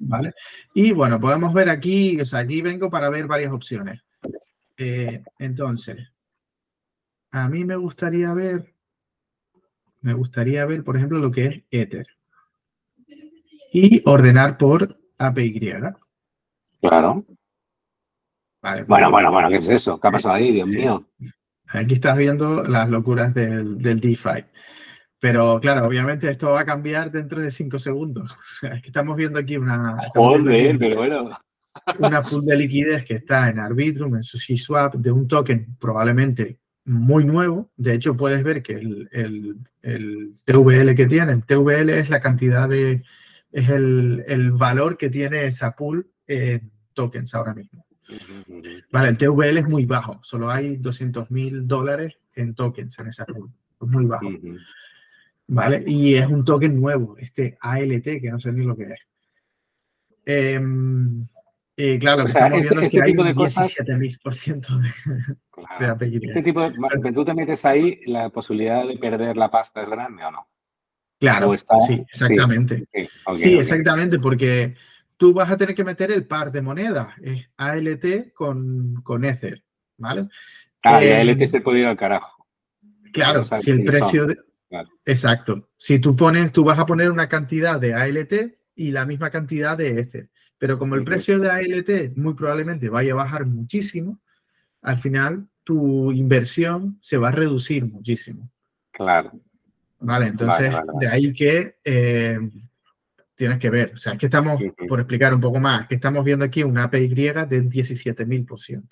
¿Vale? 0.00 0.34
Y 0.74 0.92
bueno, 0.92 1.18
podemos 1.20 1.52
ver 1.52 1.68
aquí, 1.68 2.20
o 2.20 2.24
sea, 2.24 2.40
aquí 2.40 2.62
vengo 2.62 2.90
para 2.90 3.10
ver 3.10 3.26
varias 3.26 3.52
opciones. 3.52 4.02
Eh, 4.76 5.22
entonces, 5.38 6.12
a 7.30 7.48
mí 7.48 7.64
me 7.64 7.76
gustaría 7.76 8.32
ver, 8.34 8.74
me 10.00 10.14
gustaría 10.14 10.64
ver, 10.66 10.84
por 10.84 10.96
ejemplo, 10.96 11.18
lo 11.18 11.30
que 11.30 11.46
es 11.46 11.62
Ether. 11.70 12.06
Y 13.72 14.02
ordenar 14.04 14.58
por 14.58 14.98
APY. 15.18 15.70
Claro. 16.80 17.24
Vale, 18.62 18.84
bueno, 18.84 19.10
bueno, 19.10 19.32
bueno, 19.32 19.48
¿qué 19.48 19.56
es 19.56 19.68
eso? 19.68 19.98
¿Qué 19.98 20.08
ha 20.08 20.12
pasado 20.12 20.34
ahí, 20.34 20.52
Dios 20.52 20.68
mío? 20.68 21.06
Aquí 21.68 21.94
estás 21.94 22.18
viendo 22.18 22.62
las 22.62 22.88
locuras 22.88 23.32
del, 23.32 23.78
del 23.78 24.00
DeFi. 24.00 24.44
Pero 25.20 25.60
claro, 25.60 25.86
obviamente 25.86 26.30
esto 26.30 26.52
va 26.52 26.60
a 26.60 26.66
cambiar 26.66 27.12
dentro 27.12 27.40
de 27.40 27.50
cinco 27.50 27.78
segundos. 27.78 28.34
es 28.62 28.82
que 28.82 28.88
estamos 28.88 29.16
viendo 29.16 29.38
aquí 29.38 29.56
una. 29.56 29.96
Joder, 30.14 30.78
pero 30.78 30.96
bueno. 30.96 31.30
Una 31.98 32.22
pool 32.22 32.44
de 32.44 32.56
liquidez 32.56 33.04
que 33.04 33.14
está 33.14 33.48
en 33.48 33.60
Arbitrum, 33.60 34.16
en 34.16 34.24
SushiSwap, 34.24 34.94
de 34.96 35.12
un 35.12 35.28
token 35.28 35.76
probablemente 35.78 36.58
muy 36.84 37.24
nuevo. 37.24 37.70
De 37.76 37.94
hecho, 37.94 38.16
puedes 38.16 38.42
ver 38.42 38.60
que 38.62 38.74
el, 38.74 39.08
el, 39.12 39.56
el 39.82 40.30
TVL 40.44 40.94
que 40.96 41.06
tiene, 41.06 41.32
el 41.32 41.46
TVL 41.46 41.90
es 41.90 42.10
la 42.10 42.20
cantidad 42.20 42.68
de. 42.68 43.04
Es 43.52 43.68
el, 43.68 44.24
el 44.26 44.52
valor 44.52 44.96
que 44.96 45.10
tiene 45.10 45.46
esa 45.46 45.72
pool 45.72 46.10
en 46.26 46.70
tokens 46.92 47.34
ahora 47.34 47.54
mismo. 47.54 47.86
Vale, 48.90 49.10
el 49.10 49.18
TVL 49.18 49.58
es 49.58 49.68
muy 49.68 49.86
bajo, 49.86 50.18
solo 50.22 50.50
hay 50.50 50.76
200 50.76 51.30
mil 51.30 51.66
dólares 51.66 52.18
en 52.34 52.54
tokens 52.54 52.98
en 52.98 53.06
esa 53.08 53.24
pool. 53.24 53.50
Es 53.80 53.88
muy 53.88 54.06
bajo. 54.06 54.28
¿vale? 55.46 55.82
Y 55.86 56.14
es 56.14 56.26
un 56.26 56.44
token 56.44 56.80
nuevo, 56.80 57.16
este 57.18 57.58
ALT, 57.60 58.04
que 58.04 58.30
no 58.30 58.38
sé 58.38 58.52
ni 58.52 58.64
lo 58.64 58.76
que 58.76 58.84
es. 58.84 59.00
Eh, 60.26 60.60
y 61.76 61.98
claro, 61.98 62.24
o 62.24 62.28
sea, 62.28 62.46
estamos 62.46 62.66
este, 62.66 62.98
este 62.98 63.10
tipo 63.10 63.24
de 63.24 63.34
cosas. 63.34 63.66
17.000% 63.78 64.80
de, 64.80 65.36
claro. 65.50 65.94
de 65.96 66.20
Este 66.22 66.42
tipo 66.42 66.60
de. 66.60 67.12
¿Tú 67.12 67.24
te 67.24 67.34
metes 67.34 67.64
ahí, 67.64 68.00
la 68.06 68.28
posibilidad 68.28 68.86
de 68.86 68.98
perder 68.98 69.36
la 69.36 69.50
pasta 69.50 69.82
es 69.82 69.88
grande 69.88 70.24
o 70.24 70.30
no? 70.30 70.46
Claro, 71.20 71.52
sí, 71.86 72.04
exactamente. 72.10 72.82
Sí, 73.34 73.58
exactamente, 73.58 74.18
porque 74.18 74.74
tú 75.18 75.34
vas 75.34 75.50
a 75.50 75.56
tener 75.58 75.74
que 75.74 75.84
meter 75.84 76.10
el 76.10 76.26
par 76.26 76.50
de 76.50 76.62
monedas, 76.62 77.08
es 77.22 77.46
ALT 77.58 78.32
con, 78.32 79.02
con 79.02 79.24
Ether, 79.26 79.62
¿vale? 79.98 80.28
Ah, 80.82 81.04
y 81.04 81.10
ALT 81.10 81.42
em, 81.42 81.46
se 81.46 81.60
puede 81.60 81.80
ir 81.80 81.86
al 81.86 81.96
carajo. 81.98 82.46
Claro, 83.12 83.44
si 83.44 83.70
el 83.70 83.84
precio 83.84 84.26
de, 84.26 84.38
Exacto. 85.04 85.68
Si 85.76 85.98
tú 85.98 86.16
pones, 86.16 86.52
tú 86.52 86.64
vas 86.64 86.78
a 86.78 86.86
poner 86.86 87.10
una 87.10 87.28
cantidad 87.28 87.78
de 87.78 87.94
ALT 87.94 88.32
y 88.76 88.90
la 88.90 89.04
misma 89.04 89.30
cantidad 89.30 89.76
de 89.76 90.00
Ether. 90.00 90.30
Pero 90.56 90.78
como 90.78 90.94
el 90.94 91.04
precio 91.04 91.38
de 91.38 91.50
ALT 91.50 92.16
muy 92.16 92.34
probablemente 92.34 92.88
vaya 92.88 93.12
a 93.12 93.16
bajar 93.16 93.46
muchísimo, 93.46 94.20
al 94.80 94.98
final 94.98 95.48
tu 95.64 96.12
inversión 96.12 96.98
se 97.02 97.16
va 97.16 97.28
a 97.28 97.32
reducir 97.32 97.84
muchísimo. 97.84 98.50
Claro. 98.92 99.32
Vale, 100.00 100.28
entonces 100.28 100.74
de 100.98 101.08
ahí 101.08 101.32
que 101.32 101.76
eh, 101.84 102.38
tienes 103.34 103.58
que 103.58 103.70
ver. 103.70 103.92
O 103.94 103.98
sea, 103.98 104.14
es 104.14 104.18
que 104.18 104.26
estamos, 104.26 104.60
por 104.88 105.00
explicar 105.00 105.34
un 105.34 105.40
poco 105.40 105.58
más, 105.58 105.86
que 105.86 105.94
estamos 105.94 106.24
viendo 106.24 106.44
aquí 106.44 106.62
una 106.62 106.84
APY 106.84 107.08
de 107.08 107.62
17.000%. 107.64 108.82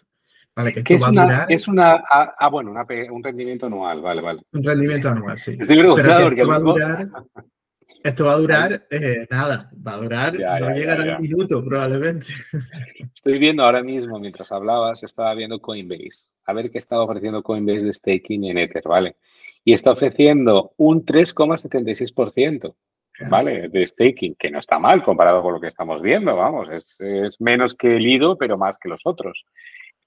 Vale, 0.55 0.75
que 0.75 0.95
es, 0.95 1.03
una, 1.05 1.45
es 1.49 1.69
una, 1.69 2.03
ah, 2.11 2.35
ah 2.37 2.49
bueno, 2.49 2.75
un 3.13 3.23
rendimiento 3.23 3.67
anual, 3.67 4.01
vale, 4.01 4.21
vale. 4.21 4.41
Un 4.53 4.65
rendimiento 4.65 5.09
anual, 5.09 5.39
sí. 5.39 5.57
Pero 5.57 5.97
esto, 5.97 6.49
va 6.49 6.57
a 6.57 6.59
durar, 6.59 7.09
esto 8.03 8.25
va 8.25 8.33
a 8.33 8.39
durar, 8.39 8.87
eh, 8.91 9.27
nada, 9.31 9.71
va 9.87 9.95
a 9.95 9.97
durar, 9.99 10.33
no 10.35 10.75
llegará 10.75 11.17
un 11.17 11.23
minuto 11.23 11.65
probablemente. 11.65 12.27
Estoy 13.15 13.39
viendo 13.39 13.63
ahora 13.63 13.85
mismo, 13.85 14.19
mientras 14.19 14.51
hablabas, 14.51 15.05
estaba 15.05 15.33
viendo 15.35 15.61
Coinbase, 15.61 16.31
a 16.45 16.53
ver 16.53 16.73
qué 16.73 16.79
estaba 16.79 17.05
ofreciendo 17.05 17.41
Coinbase 17.41 17.85
de 17.85 17.95
staking 17.95 18.45
en 18.47 18.59
Ether, 18.59 18.83
¿vale? 18.85 19.15
Y 19.69 19.75
está 19.75 19.91
ofreciendo 19.91 20.73
un 20.79 21.05
3,76%. 21.05 22.75
¿vale? 23.29 23.69
De 23.69 23.87
staking, 23.87 24.35
que 24.39 24.51
no 24.51 24.61
está 24.61 24.79
mal 24.79 25.03
comparado 25.03 25.43
con 25.43 25.53
lo 25.53 25.61
que 25.61 25.67
estamos 25.67 26.01
viendo, 26.01 26.35
vamos, 26.37 26.71
es, 26.71 26.97
es 27.01 27.39
menos 27.39 27.75
que 27.75 27.97
el 27.97 28.07
IDO, 28.07 28.39
pero 28.39 28.57
más 28.57 28.79
que 28.79 28.89
los 28.89 29.03
otros. 29.05 29.45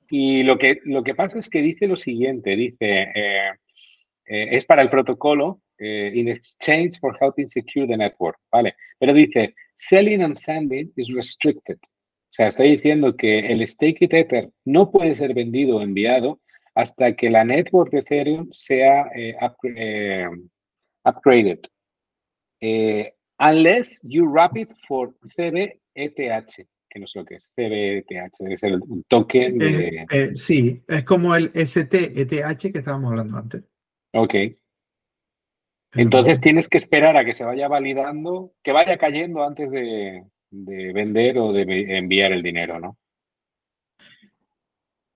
Y 0.09 0.41
lo 0.41 0.57
que, 0.57 0.79
lo 0.85 1.03
que 1.03 1.13
pasa 1.13 1.37
es 1.37 1.47
que 1.47 1.61
dice 1.61 1.85
lo 1.85 1.95
siguiente, 1.95 2.55
dice, 2.55 3.11
eh, 3.13 3.51
eh, 4.25 4.47
es 4.49 4.65
para 4.65 4.81
el 4.81 4.89
protocolo 4.89 5.61
eh, 5.77 6.11
in 6.11 6.27
exchange 6.27 6.99
for 6.99 7.15
helping 7.21 7.47
secure 7.47 7.85
the 7.85 7.97
network, 7.97 8.37
¿vale? 8.51 8.73
Pero 8.97 9.13
dice, 9.13 9.53
selling 9.75 10.23
and 10.23 10.37
sending 10.37 10.91
is 10.95 11.13
restricted. 11.13 11.77
O 11.77 12.33
sea, 12.33 12.47
está 12.47 12.63
diciendo 12.63 13.15
que 13.15 13.39
el 13.51 13.61
stake 13.67 14.07
Ether 14.09 14.49
no 14.65 14.89
puede 14.89 15.13
ser 15.13 15.35
vendido 15.35 15.77
o 15.77 15.81
enviado 15.83 16.39
hasta 16.75 17.15
que 17.15 17.29
la 17.29 17.43
network 17.43 17.91
de 17.91 17.99
Ethereum 17.99 18.49
sea 18.51 19.09
upgraded. 21.05 21.59
unless 23.39 23.99
you 24.03 24.25
wrap 24.27 24.55
it 24.55 24.69
for 24.87 25.13
CBETH 25.35 26.67
que 26.91 26.99
no 26.99 27.07
sé 27.07 27.19
lo 27.19 27.25
que 27.25 27.35
es, 27.35 27.49
CBETH, 27.55 28.35
debe 28.39 28.57
ser 28.57 28.73
el 28.73 28.81
token 29.07 29.57
de... 29.57 30.05
Eh, 30.11 30.35
sí, 30.35 30.83
es 30.87 31.03
como 31.05 31.33
el 31.33 31.51
STETH 31.55 32.59
que 32.59 32.79
estábamos 32.79 33.11
hablando 33.11 33.37
antes. 33.37 33.63
Ok. 34.13 34.35
Entonces 35.93 36.41
tienes 36.41 36.67
que 36.67 36.77
esperar 36.77 37.15
a 37.15 37.25
que 37.25 37.33
se 37.33 37.45
vaya 37.45 37.67
validando, 37.67 38.53
que 38.61 38.73
vaya 38.73 38.97
cayendo 38.97 39.43
antes 39.43 39.71
de, 39.71 40.23
vender 40.49 41.37
o 41.37 41.53
de 41.53 41.97
enviar 41.97 42.33
el 42.33 42.43
dinero, 42.43 42.79
¿no? 42.79 42.97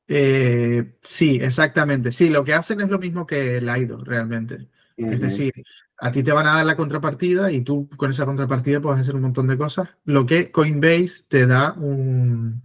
Eh, 0.08 0.96
sí, 1.02 1.40
exactamente. 1.42 2.12
Sí, 2.12 2.30
lo 2.30 2.44
que 2.44 2.54
hacen 2.54 2.82
es 2.82 2.90
lo 2.90 3.00
mismo 3.00 3.26
que 3.26 3.58
el 3.58 3.70
IDO 3.70 4.04
realmente. 4.04 4.68
Es 4.98 5.20
decir, 5.20 5.54
a 5.98 6.12
ti 6.12 6.24
te 6.24 6.32
van 6.32 6.48
a 6.48 6.56
dar 6.56 6.66
la 6.66 6.78
contrapartida 6.78 7.52
y 7.52 7.62
tú 7.62 7.90
con 7.98 8.12
esa 8.12 8.26
contrapartida 8.26 8.80
puedes 8.80 9.02
hacer 9.02 9.16
un 9.16 9.24
montón 9.24 9.48
de 9.48 9.58
cosas. 9.58 9.90
Lo 10.06 10.26
que 10.26 10.52
Coinbase 10.52 11.24
te 11.28 11.46
da 11.46 11.74
un, 11.74 12.64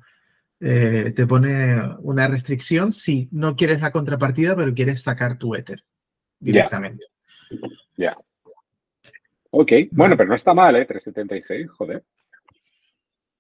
eh, 0.61 1.13
te 1.17 1.27
pone 1.27 1.81
una 2.01 2.29
restricción 2.29 2.93
si 2.93 3.29
no 3.33 3.57
quieres 3.57 3.81
la 3.81 3.91
contrapartida, 3.91 4.55
pero 4.55 4.75
quieres 4.75 5.03
sacar 5.03 5.39
tu 5.39 5.55
Ether 5.55 5.83
directamente. 6.39 7.07
Ya. 7.97 8.17
Ok, 9.51 9.73
bueno, 9.91 10.17
pero 10.17 10.29
no 10.29 10.37
está 10.37 10.55
mal, 10.55 10.77
¿eh? 10.77 10.85
376, 10.85 11.69
joder. 11.71 12.05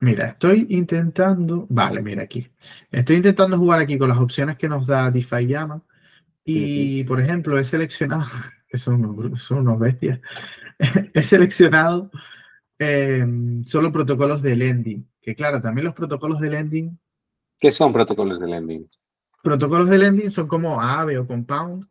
Mira, 0.01 0.29
estoy 0.29 0.67
intentando, 0.71 1.67
vale, 1.69 2.01
mira 2.01 2.23
aquí. 2.23 2.49
Estoy 2.91 3.17
intentando 3.17 3.59
jugar 3.59 3.81
aquí 3.81 3.99
con 3.99 4.09
las 4.09 4.19
opciones 4.19 4.57
que 4.57 4.67
nos 4.67 4.87
da 4.87 5.11
DeFi 5.11 5.47
Llama 5.47 5.83
y, 6.43 7.05
por 7.05 7.21
ejemplo, 7.21 7.59
he 7.59 7.65
seleccionado 7.67 8.25
que 8.69 8.79
son 8.79 9.05
unos, 9.05 9.43
son 9.43 9.59
unos 9.59 9.79
bestias, 9.79 10.21
he 11.15 11.23
seleccionado 11.23 12.11
eh, 12.79 13.27
solo 13.67 13.93
protocolos 13.93 14.41
de 14.41 14.57
lending, 14.57 15.07
que 15.21 15.35
claro, 15.35 15.61
también 15.61 15.85
los 15.85 15.95
protocolos 15.95 16.41
de 16.41 16.49
lending. 16.49 16.99
¿Qué 17.59 17.71
son 17.71 17.93
protocolos 17.93 18.41
de 18.41 18.47
lending? 18.47 18.91
Protocolos 19.43 19.91
de 19.91 19.99
lending 19.99 20.31
son 20.31 20.49
como 20.49 20.81
AVE 20.81 21.19
o 21.19 21.27
Compound, 21.27 21.87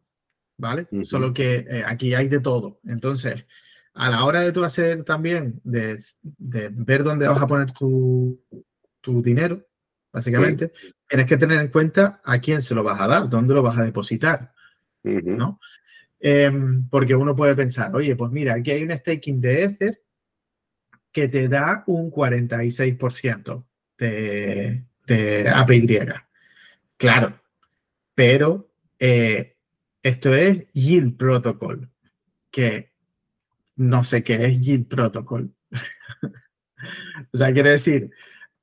¿vale? 0.57 0.87
Solo 1.03 1.31
que 1.31 1.57
eh, 1.57 1.83
aquí 1.85 2.15
hay 2.15 2.27
de 2.27 2.39
todo. 2.39 2.79
Entonces, 2.85 3.45
a 3.93 4.10
la 4.10 4.23
hora 4.23 4.41
de 4.41 4.52
tú 4.52 4.63
hacer 4.63 5.04
también, 5.04 5.60
de, 5.63 5.97
ver 6.38 7.04
dónde 7.04 7.28
vas 7.28 7.41
a 7.41 7.47
poner 7.47 7.71
tu, 7.71 8.41
tu 9.02 9.21
dinero, 9.21 9.65
básicamente, 10.12 10.71
tienes 11.08 11.28
que 11.28 11.38
tener 11.38 11.60
en 11.60 11.69
cuenta 11.69 12.21
a 12.23 12.39
quién 12.39 12.62
se 12.62 12.75
lo 12.75 12.84
vas 12.84 12.99
a 13.02 13.08
dar, 13.08 13.30
dónde 13.30 13.54
lo 13.54 13.62
vas 13.62 13.78
a 13.78 13.84
depositar, 13.84 14.54
¿no? 15.04 15.60
Em, 16.19 16.88
porque 16.89 17.15
uno 17.15 17.36
puede 17.36 17.56
pensar, 17.56 17.95
oye, 17.95 18.15
pues 18.15 18.32
mira, 18.32 18.56
aquí 18.56 18.71
hay 18.71 18.84
un 18.84 18.91
staking 18.91 19.39
de 19.39 19.63
Ether 19.63 20.02
que 21.12 21.28
te 21.28 21.47
da 21.47 21.84
un 21.88 22.12
46% 22.12 23.65
de, 23.97 24.84
de 25.08 25.49
API. 25.49 25.88
Claro, 26.97 27.41
pero 28.13 28.69
eh, 28.99 29.56
esto 30.04 30.34
es 30.34 30.71
Yield 30.73 31.17
Protocol, 31.17 31.89
que 32.52 32.88
no 33.79 34.03
sé 34.03 34.23
qué 34.23 34.45
es 34.45 34.61
Yield 34.61 34.87
Protocol. 34.87 35.51
o 37.33 37.37
sea, 37.37 37.51
quiere 37.51 37.71
decir... 37.71 38.11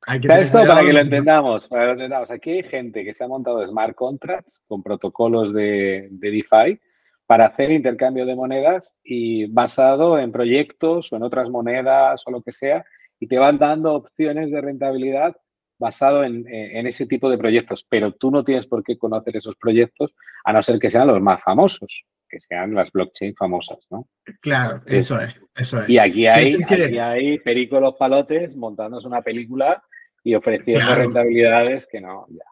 Hay 0.08 0.20
que 0.20 0.28
esto 0.40 0.58
para 0.64 0.82
que 0.82 0.92
lo 0.92 1.00
entendamos, 1.00 1.66
para 1.66 1.82
que 1.82 1.86
lo 1.86 1.92
entendamos. 1.94 2.30
Aquí 2.30 2.50
hay 2.50 2.62
gente 2.62 3.04
que 3.04 3.12
se 3.12 3.24
ha 3.24 3.28
montado 3.28 3.66
smart 3.66 3.96
contracts 3.96 4.62
con 4.68 4.82
protocolos 4.82 5.52
de, 5.52 6.06
de 6.12 6.30
DeFi 6.30 6.80
para 7.26 7.46
hacer 7.46 7.72
intercambio 7.72 8.24
de 8.24 8.36
monedas 8.36 8.94
y 9.02 9.46
basado 9.46 10.18
en 10.18 10.30
proyectos 10.30 11.12
o 11.12 11.16
en 11.16 11.24
otras 11.24 11.50
monedas 11.50 12.22
o 12.26 12.30
lo 12.30 12.40
que 12.40 12.52
sea, 12.52 12.84
y 13.18 13.26
te 13.26 13.38
van 13.38 13.58
dando 13.58 13.94
opciones 13.94 14.50
de 14.50 14.60
rentabilidad 14.60 15.34
basado 15.78 16.24
en, 16.24 16.46
ese 16.86 17.06
tipo 17.06 17.28
de 17.28 17.38
proyectos, 17.38 17.86
pero 17.88 18.12
tú 18.12 18.30
no 18.30 18.44
tienes 18.44 18.66
por 18.66 18.82
qué 18.82 18.96
conocer 18.96 19.36
esos 19.36 19.56
proyectos 19.56 20.14
a 20.44 20.52
no 20.52 20.62
ser 20.62 20.78
que 20.78 20.90
sean 20.90 21.06
los 21.06 21.20
más 21.20 21.42
famosos, 21.42 22.06
que 22.28 22.40
sean 22.40 22.74
las 22.74 22.90
blockchain 22.92 23.34
famosas, 23.34 23.86
¿no? 23.90 24.08
Claro, 24.40 24.82
eso 24.86 25.20
es, 25.20 25.34
eso 25.54 25.82
es. 25.82 25.88
Y 25.88 25.98
aquí 25.98 26.26
hay, 26.26 26.54
aquí 26.54 26.98
hay 26.98 27.38
Perico 27.38 27.80
los 27.80 27.94
Palotes 27.96 28.56
montándose 28.56 29.06
una 29.06 29.22
película 29.22 29.82
y 30.22 30.34
ofreciendo 30.34 30.94
rentabilidades 30.94 31.86
que 31.86 32.00
no, 32.00 32.26
ya. 32.28 32.44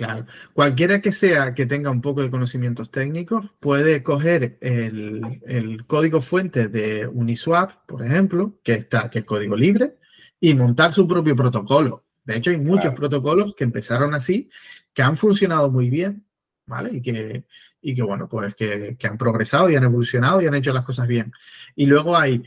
Claro. 0.00 0.24
Cualquiera 0.54 1.02
que 1.02 1.12
sea 1.12 1.54
que 1.54 1.66
tenga 1.66 1.90
un 1.90 2.00
poco 2.00 2.22
de 2.22 2.30
conocimientos 2.30 2.90
técnicos 2.90 3.50
puede 3.60 4.02
coger 4.02 4.56
el, 4.62 5.84
código 5.86 6.22
fuente 6.22 6.68
de 6.68 7.06
Uniswap, 7.06 7.84
por 7.86 8.02
ejemplo, 8.02 8.58
que 8.64 8.72
está, 8.72 9.10
que 9.10 9.18
es 9.18 9.24
código 9.26 9.56
libre, 9.56 9.98
y 10.40 10.54
montar 10.54 10.92
su 10.92 11.06
propio 11.06 11.36
protocolo. 11.36 12.06
De 12.24 12.38
hecho, 12.38 12.50
hay 12.50 12.56
muchos 12.56 12.94
protocolos 12.94 13.54
que 13.54 13.64
empezaron 13.64 14.14
así, 14.14 14.48
que 14.94 15.02
han 15.02 15.18
funcionado 15.18 15.70
muy 15.70 15.90
bien, 15.90 16.24
¿vale? 16.64 16.96
Y 16.96 17.02
que, 17.02 17.44
y 17.82 17.94
que 17.94 18.02
bueno, 18.02 18.28
pues 18.28 18.54
que, 18.54 18.96
han 19.02 19.18
progresado 19.18 19.70
y 19.70 19.76
han 19.76 19.84
evolucionado 19.84 20.40
y 20.40 20.46
han 20.46 20.54
hecho 20.54 20.72
las 20.72 20.84
cosas 20.84 21.06
bien. 21.06 21.32
Y 21.74 21.86
luego 21.86 22.16
hay 22.16 22.42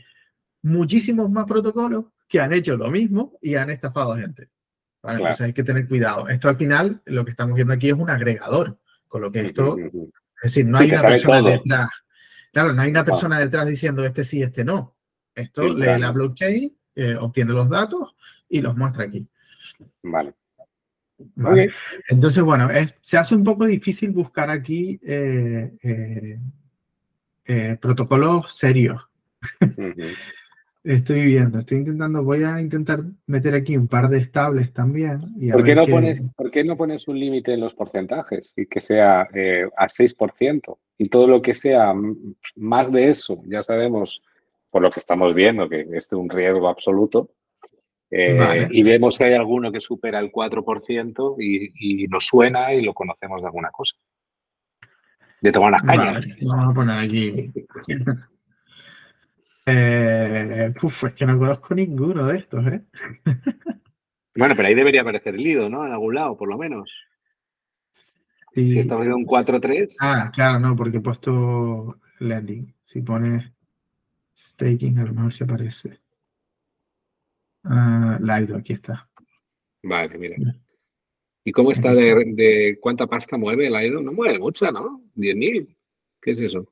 muchísimos 0.62 1.30
más 1.30 1.46
protocolos 1.46 2.06
que 2.28 2.40
han 2.40 2.52
hecho 2.52 2.76
lo 2.76 2.90
mismo 2.90 3.38
y 3.42 3.54
han 3.56 3.70
estafado 3.70 4.12
a 4.12 4.18
gente. 4.18 4.48
¿vale? 5.02 5.24
hay 5.38 5.52
que 5.52 5.64
tener 5.64 5.86
cuidado. 5.86 6.28
Esto 6.28 6.48
al 6.48 6.56
final, 6.56 7.02
lo 7.04 7.24
que 7.24 7.32
estamos 7.32 7.54
viendo 7.54 7.74
aquí 7.74 7.90
es 7.90 7.94
un 7.94 8.10
agregador, 8.10 8.78
con 9.06 9.20
lo 9.20 9.30
que 9.30 9.42
esto, 9.42 9.76
es 9.78 9.92
decir, 10.42 10.66
no 10.66 10.78
hay 10.78 10.90
una 10.90 11.02
persona 11.02 11.42
detrás. 11.42 11.88
Claro, 12.52 12.72
no 12.72 12.82
hay 12.82 12.90
una 12.90 13.04
persona 13.04 13.38
detrás 13.38 13.66
diciendo 13.66 14.04
este 14.04 14.24
sí, 14.24 14.42
este 14.42 14.64
no. 14.64 14.96
Esto 15.34 15.64
lee 15.68 15.98
la 15.98 16.12
blockchain, 16.12 16.76
eh, 16.94 17.16
obtiene 17.16 17.52
los 17.52 17.68
datos 17.68 18.14
y 18.48 18.60
los 18.60 18.76
muestra 18.76 19.04
aquí. 19.04 19.26
Vale. 20.02 20.34
Entonces, 22.08 22.42
bueno, 22.42 22.68
se 23.00 23.18
hace 23.18 23.34
un 23.34 23.44
poco 23.44 23.66
difícil 23.66 24.10
buscar 24.10 24.50
aquí 24.50 24.98
eh, 25.02 25.72
eh, 27.46 27.76
protocolos 27.80 28.52
serios. 28.52 29.08
Estoy 30.84 31.24
viendo, 31.24 31.60
estoy 31.60 31.78
intentando, 31.78 32.22
voy 32.22 32.44
a 32.44 32.60
intentar 32.60 33.00
meter 33.26 33.54
aquí 33.54 33.74
un 33.74 33.88
par 33.88 34.10
de 34.10 34.18
estables 34.18 34.70
también. 34.70 35.18
¿Por, 35.50 35.64
qué 35.64 35.74
no 35.74 35.86
pones, 35.86 36.22
¿Por 36.36 36.50
qué 36.50 36.62
no 36.62 36.76
pones 36.76 37.08
un 37.08 37.18
límite 37.18 37.54
en 37.54 37.60
los 37.60 37.72
porcentajes 37.74 38.52
y 38.54 38.66
que 38.66 38.82
sea 38.82 39.22
a 39.22 39.86
6%? 39.86 40.78
Y 40.98 41.08
todo 41.08 41.26
lo 41.26 41.40
que 41.40 41.54
sea 41.54 41.94
más 42.56 42.92
de 42.92 43.08
eso, 43.08 43.42
ya 43.46 43.62
sabemos, 43.62 44.20
por 44.70 44.82
lo 44.82 44.90
que 44.90 45.00
estamos 45.00 45.34
viendo, 45.34 45.70
que 45.70 45.86
es 45.90 46.12
un 46.12 46.28
riesgo 46.28 46.68
absoluto, 46.68 47.30
eh, 48.16 48.68
y 48.70 48.84
vemos 48.84 49.18
que 49.18 49.24
hay 49.24 49.34
alguno 49.34 49.72
que 49.72 49.80
supera 49.80 50.20
el 50.20 50.30
4% 50.30 51.34
y, 51.40 52.06
nos 52.06 52.24
suena 52.24 52.72
y 52.72 52.80
lo 52.80 52.94
conocemos 52.94 53.40
de 53.40 53.46
alguna 53.48 53.70
cosa. 53.72 53.96
De 55.40 55.50
tomar 55.50 55.72
las 55.72 55.82
cañas. 55.82 56.24
vamos 56.42 56.70
a 56.70 56.74
poner 56.74 56.98
aquí. 57.04 57.52
eh, 59.66 60.72
es 60.72 61.14
que 61.14 61.26
no 61.26 61.38
conozco 61.40 61.74
ninguno 61.74 62.26
de 62.26 62.38
estos, 62.38 62.64
¿eh? 62.68 62.84
bueno, 64.36 64.54
pero 64.54 64.68
ahí 64.68 64.76
debería 64.76 65.00
aparecer 65.00 65.34
el 65.34 65.42
Lido, 65.42 65.68
¿no? 65.68 65.84
En 65.84 65.90
algún 65.90 66.14
lado, 66.14 66.36
por 66.36 66.48
lo 66.48 66.56
menos. 66.56 66.96
Si 67.90 68.78
estamos 68.78 69.06
en 69.06 69.14
un 69.14 69.26
4-3. 69.26 69.96
Ah, 70.00 70.30
claro, 70.32 70.60
no, 70.60 70.76
porque 70.76 70.98
he 70.98 71.00
puesto 71.00 71.98
lending. 72.20 72.72
Si 72.84 73.02
pones 73.02 73.50
staking, 74.36 75.00
a 75.00 75.04
lo 75.04 75.14
mejor 75.14 75.34
se 75.34 75.42
aparece. 75.42 76.03
Uh, 77.64 78.22
Laido, 78.24 78.56
aquí 78.56 78.74
está. 78.74 79.08
Vale, 79.82 80.18
mira. 80.18 80.36
¿Y 81.44 81.52
cómo 81.52 81.72
está 81.72 81.92
de, 81.92 82.78
cuánta 82.80 83.06
pasta 83.06 83.36
mueve 83.36 83.68
Laido? 83.68 84.00
No 84.00 84.12
mueve 84.12 84.38
mucha, 84.38 84.70
¿no? 84.70 85.02
10.000. 85.16 85.76
¿Qué 86.20 86.30
es 86.32 86.40
eso? 86.40 86.66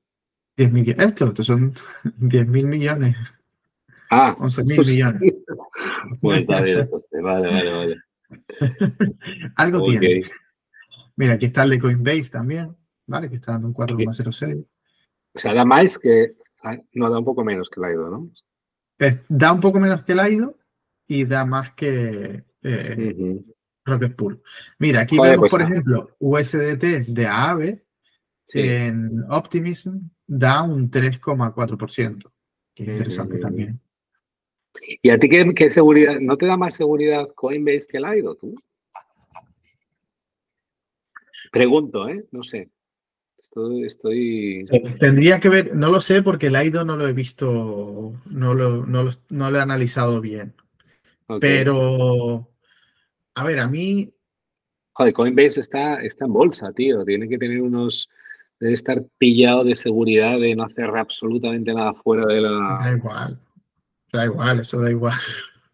10.000. 0.56 1.02
Esto, 1.02 1.26
esto 1.26 1.44
son 1.44 1.72
10.000 2.20 2.66
millones. 2.66 3.16
Ah, 4.10 4.36
11.000 4.38 4.76
pues, 4.76 4.88
millones. 4.88 5.34
Bueno, 6.20 6.40
está 6.40 6.60
bien. 6.60 6.88
Vale, 7.22 7.48
vale, 7.48 7.72
vale. 7.72 7.96
Algo 9.56 9.84
tiene. 9.84 10.22
Mira, 11.16 11.34
aquí 11.34 11.46
está 11.46 11.64
el 11.64 11.70
de 11.70 11.78
Coinbase 11.78 12.30
también, 12.30 12.76
¿vale? 13.06 13.28
Que 13.28 13.36
está 13.36 13.52
dando 13.52 13.68
un 13.68 13.74
4,06. 13.74 14.66
O 15.34 15.38
sea, 15.38 15.54
da 15.54 15.64
más 15.64 15.98
que. 15.98 16.34
Ah, 16.62 16.76
no, 16.92 17.10
da 17.10 17.18
un 17.18 17.24
poco 17.24 17.44
menos 17.44 17.68
que 17.70 17.80
Laido, 17.80 18.10
¿no? 18.10 18.30
da 19.28 19.52
un 19.52 19.60
poco 19.60 19.80
menos 19.80 20.04
que 20.04 20.14
Laido, 20.14 20.56
y 21.12 21.24
da 21.26 21.44
más 21.44 21.72
que 21.74 22.42
eh, 22.62 23.40
Rocket 23.84 24.16
Pool. 24.16 24.42
Mira, 24.78 25.02
aquí 25.02 25.18
vemos, 25.18 25.40
pues 25.40 25.50
por 25.50 25.60
ejemplo, 25.60 26.16
USDT 26.18 27.06
de 27.08 27.26
AAVE 27.26 27.84
en 28.54 29.22
Optimism 29.28 29.98
da 30.26 30.62
un 30.62 30.90
3,4%, 30.90 32.32
que 32.74 32.82
es 32.82 32.88
interesante 32.88 33.38
también. 33.38 33.78
¿Y 35.02 35.10
a 35.10 35.18
ti 35.18 35.28
qué, 35.28 35.68
seguridad? 35.68 36.18
¿No 36.18 36.38
te 36.38 36.46
da 36.46 36.56
más 36.56 36.74
seguridad 36.74 37.28
Coinbase 37.34 37.86
que 37.90 38.00
Lido, 38.00 38.34
tú? 38.36 38.54
Pregunto, 41.50 42.08
¿eh? 42.08 42.24
No 42.30 42.42
sé. 42.42 42.70
Estoy, 43.84 44.64
Tendría 44.98 45.38
que 45.38 45.50
ver, 45.50 45.76
no 45.76 45.90
lo 45.90 46.00
sé 46.00 46.22
porque 46.22 46.46
el 46.46 46.56
IDO 46.56 46.86
no 46.86 46.96
lo 46.96 47.06
he 47.06 47.12
visto, 47.12 48.14
no 48.24 48.54
lo, 48.54 48.86
no 48.86 49.10
no 49.28 49.50
lo 49.50 49.58
he 49.58 49.60
analizado 49.60 50.22
bien. 50.22 50.54
Pero, 51.40 52.48
a 53.34 53.44
ver, 53.44 53.60
a 53.60 53.68
mí... 53.68 54.12
Joder, 54.94 55.14
Coinbase 55.14 55.60
está, 55.60 56.02
está 56.02 56.26
en 56.26 56.32
bolsa, 56.32 56.72
tío. 56.72 57.04
Tiene 57.04 57.28
que 57.28 57.38
tener 57.38 57.62
unos... 57.62 58.08
Debe 58.60 58.74
estar 58.74 59.02
pillado 59.18 59.64
de 59.64 59.74
seguridad 59.74 60.38
de 60.38 60.54
no 60.54 60.64
hacer 60.64 60.84
absolutamente 60.84 61.74
nada 61.74 61.94
fuera 61.94 62.26
de 62.26 62.40
la... 62.40 62.78
Da 62.84 62.92
igual. 62.92 63.40
Da 64.12 64.24
igual, 64.26 64.60
eso 64.60 64.80
da 64.80 64.90
igual. 64.90 65.18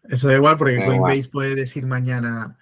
Eso 0.09 0.27
da 0.27 0.35
igual 0.35 0.57
porque 0.57 0.83
Coinbase 0.83 1.29
puede 1.29 1.53
decir 1.53 1.85
mañana, 1.85 2.57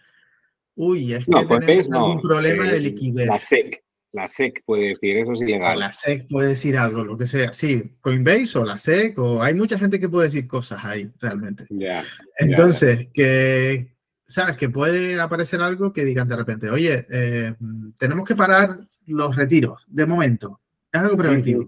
uy, 0.75 1.13
es 1.13 1.25
que 1.25 1.31
no, 1.31 1.47
tenemos 1.47 1.89
algún 1.91 2.21
problema 2.21 2.63
de 2.65 2.79
liquidez. 2.81 3.27
La 3.27 3.39
SEC, 3.39 3.83
la 4.17 4.27
SEC 4.27 4.63
puede 4.65 4.89
decir, 4.89 5.17
eso 5.17 5.33
es 5.33 5.41
ilegal. 5.41 5.79
la 5.79 5.91
SEC 5.91 6.27
puede 6.27 6.49
decir 6.49 6.77
algo, 6.77 7.03
lo 7.03 7.17
que 7.17 7.27
sea. 7.27 7.53
Sí, 7.53 7.95
Coinbase 8.01 8.57
o 8.57 8.65
la 8.65 8.77
SEC, 8.77 9.17
o 9.19 9.41
hay 9.41 9.53
mucha 9.53 9.77
gente 9.77 9.99
que 9.99 10.09
puede 10.09 10.25
decir 10.25 10.47
cosas 10.47 10.83
ahí, 10.83 11.09
realmente. 11.19 11.65
Ya. 11.69 12.03
Entonces, 12.37 13.07
que, 13.13 13.93
¿sabes? 14.25 14.57
Que 14.57 14.69
puede 14.69 15.19
aparecer 15.21 15.61
algo 15.61 15.93
que 15.93 16.03
digan 16.03 16.27
de 16.27 16.35
repente, 16.35 16.69
oye, 16.69 17.05
eh, 17.09 17.53
tenemos 17.97 18.27
que 18.27 18.35
parar 18.35 18.79
los 19.05 19.35
retiros 19.35 19.85
de 19.87 20.05
momento. 20.05 20.59
Es 20.91 20.99
algo 20.99 21.15
preventivo. 21.15 21.67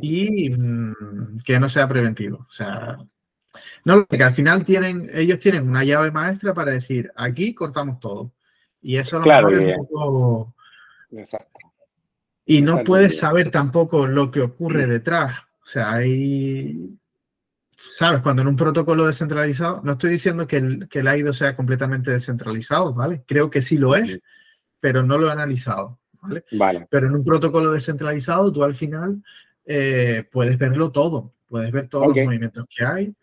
Y 0.00 0.50
mm, 0.50 1.40
que 1.44 1.60
no 1.60 1.68
sea 1.68 1.86
preventivo. 1.88 2.46
O 2.48 2.50
sea, 2.50 2.96
no, 3.84 4.06
que 4.06 4.22
al 4.22 4.32
final 4.32 4.64
tienen, 4.64 5.10
ellos 5.12 5.38
tienen 5.38 5.68
una 5.68 5.84
llave 5.84 6.10
maestra 6.10 6.54
para 6.54 6.72
decir, 6.72 7.12
aquí 7.16 7.54
cortamos 7.54 8.00
todo. 8.00 8.32
Y 8.80 8.96
eso 8.96 9.20
claro, 9.20 9.50
es 9.50 9.78
un 9.78 9.86
poco... 9.86 10.54
Exacto. 11.12 11.58
Y 12.44 12.62
no 12.62 12.82
puedes 12.84 13.18
saber 13.18 13.50
tampoco 13.50 14.06
lo 14.06 14.30
que 14.30 14.40
ocurre 14.40 14.86
detrás. 14.86 15.38
O 15.62 15.66
sea, 15.66 15.92
hay 15.92 16.98
sabes, 17.82 18.22
cuando 18.22 18.42
en 18.42 18.48
un 18.48 18.56
protocolo 18.56 19.06
descentralizado, 19.06 19.80
no 19.82 19.92
estoy 19.92 20.10
diciendo 20.10 20.46
que 20.46 20.56
el, 20.56 20.88
que 20.88 21.00
el 21.00 21.08
AIDO 21.08 21.32
sea 21.32 21.56
completamente 21.56 22.10
descentralizado, 22.10 22.94
¿vale? 22.94 23.24
Creo 23.26 23.50
que 23.50 23.60
sí 23.60 23.76
lo 23.76 23.96
es, 23.96 24.20
pero 24.80 25.02
no 25.02 25.18
lo 25.18 25.28
he 25.28 25.32
analizado, 25.32 25.98
¿vale? 26.20 26.44
Vale. 26.52 26.86
Pero 26.90 27.08
en 27.08 27.14
un 27.16 27.24
protocolo 27.24 27.72
descentralizado, 27.72 28.52
tú 28.52 28.62
al 28.62 28.74
final 28.74 29.22
eh, 29.64 30.28
puedes 30.30 30.58
verlo 30.58 30.92
todo, 30.92 31.34
puedes 31.48 31.72
ver 31.72 31.88
todos 31.88 32.08
los 32.08 32.24
movimientos 32.24 32.66
que 32.68 32.84
hay 32.84 33.14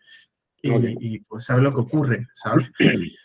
y, 0.62 1.20
pues 1.20 1.44
sabes 1.44 1.62
lo 1.62 1.72
que 1.72 1.80
ocurre, 1.80 2.28
¿sabes? 2.34 2.70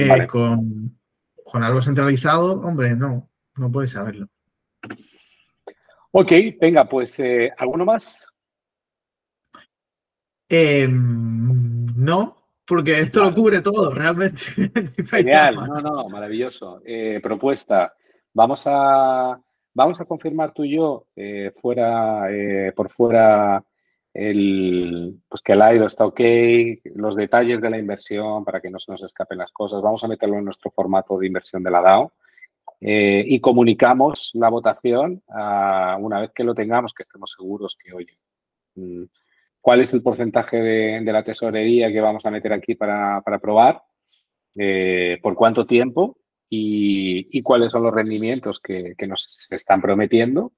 Eh, 0.00 0.28
con, 0.28 0.96
con 1.42 1.64
algo 1.64 1.82
centralizado, 1.82 2.60
hombre, 2.60 2.94
no, 2.94 3.28
no 3.58 3.70
puedes 3.70 3.92
saberlo. 3.92 4.28
Ok, 6.12 6.32
venga, 6.60 6.88
pues, 6.88 7.18
eh, 7.20 7.52
¿alguno 7.56 7.84
más? 7.84 8.26
Em, 10.48 11.86
no, 11.96 12.38
porque 12.66 13.00
esto 13.00 13.24
lo 13.24 13.34
cubre 13.34 13.60
todo, 13.60 13.92
realmente. 13.92 14.42
Genial, 15.10 15.54
no, 15.56 15.80
no, 15.80 16.04
maravilloso. 16.10 16.80
Eh, 16.84 17.20
propuesta. 17.22 17.94
Vamos 18.32 18.64
a, 18.66 19.38
vamos 19.74 20.00
a 20.00 20.04
confirmar 20.04 20.52
tú 20.52 20.64
y 20.64 20.76
yo 20.76 21.06
eh, 21.16 21.52
fuera, 21.60 22.30
eh, 22.30 22.72
por 22.74 22.90
fuera 22.90 23.62
el, 24.14 25.20
pues 25.28 25.42
que 25.42 25.52
el 25.52 25.62
AIDO 25.62 25.86
está 25.86 26.04
ok, 26.06 26.20
los 26.96 27.16
detalles 27.16 27.60
de 27.60 27.70
la 27.70 27.78
inversión 27.78 28.44
para 28.44 28.60
que 28.60 28.70
no 28.70 28.78
se 28.78 28.90
nos 28.90 29.02
escapen 29.02 29.38
las 29.38 29.52
cosas. 29.52 29.82
Vamos 29.82 30.02
a 30.04 30.08
meterlo 30.08 30.38
en 30.38 30.44
nuestro 30.44 30.70
formato 30.70 31.18
de 31.18 31.26
inversión 31.26 31.62
de 31.62 31.70
la 31.70 31.82
DAO. 31.82 32.12
Y 32.80 33.40
comunicamos 33.40 34.30
la 34.34 34.48
votación 34.48 35.22
una 35.28 36.20
vez 36.20 36.30
que 36.34 36.44
lo 36.44 36.54
tengamos, 36.54 36.94
que 36.94 37.02
estemos 37.02 37.34
seguros 37.36 37.76
que, 37.82 37.92
oye, 37.92 38.18
mm, 38.76 39.04
cuál 39.60 39.80
es 39.80 39.92
el 39.92 40.02
porcentaje 40.02 40.56
de, 40.56 41.12
la 41.12 41.22
tesorería 41.22 41.92
que 41.92 42.00
vamos 42.00 42.24
a 42.24 42.30
meter 42.30 42.52
aquí 42.52 42.74
para, 42.74 43.22
probar, 43.40 43.82
eh, 44.54 45.18
por 45.22 45.34
cuánto 45.34 45.66
tiempo 45.66 46.18
y, 46.48 47.42
cuáles 47.42 47.72
son 47.72 47.82
los 47.82 47.92
rendimientos 47.92 48.60
que, 48.60 48.94
nos 49.06 49.48
están 49.50 49.80
prometiendo 49.82 50.52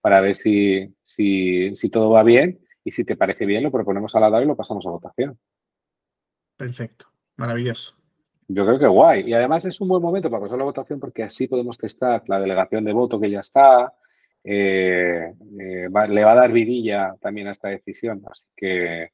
para 0.00 0.20
ver 0.20 0.36
si, 0.36 0.94
si, 1.02 1.90
todo 1.90 2.10
va 2.10 2.22
bien 2.22 2.60
y 2.84 2.92
si 2.92 3.04
te 3.04 3.16
parece 3.16 3.46
bien 3.46 3.64
lo 3.64 3.72
proponemos 3.72 4.14
a 4.14 4.20
la 4.20 4.30
DAO 4.30 4.42
y 4.42 4.46
lo 4.46 4.56
pasamos 4.56 4.86
a 4.86 4.90
votación. 4.90 5.38
Perfecto, 6.56 7.06
maravilloso. 7.36 8.05
Yo 8.48 8.64
creo 8.64 8.78
que 8.78 8.86
guay. 8.86 9.28
Y 9.28 9.34
además 9.34 9.64
es 9.64 9.80
un 9.80 9.88
buen 9.88 10.02
momento 10.02 10.30
para 10.30 10.42
pasar 10.42 10.58
la 10.58 10.64
votación 10.64 11.00
porque 11.00 11.22
así 11.22 11.48
podemos 11.48 11.76
testar 11.78 12.22
la 12.26 12.38
delegación 12.38 12.84
de 12.84 12.92
voto 12.92 13.20
que 13.20 13.30
ya 13.30 13.40
está, 13.40 13.92
eh, 14.44 15.34
eh, 15.58 15.88
le 16.08 16.24
va 16.24 16.32
a 16.32 16.36
dar 16.36 16.52
vidilla 16.52 17.14
también 17.20 17.48
a 17.48 17.52
esta 17.52 17.68
decisión. 17.68 18.22
Así 18.30 18.46
que 18.56 19.10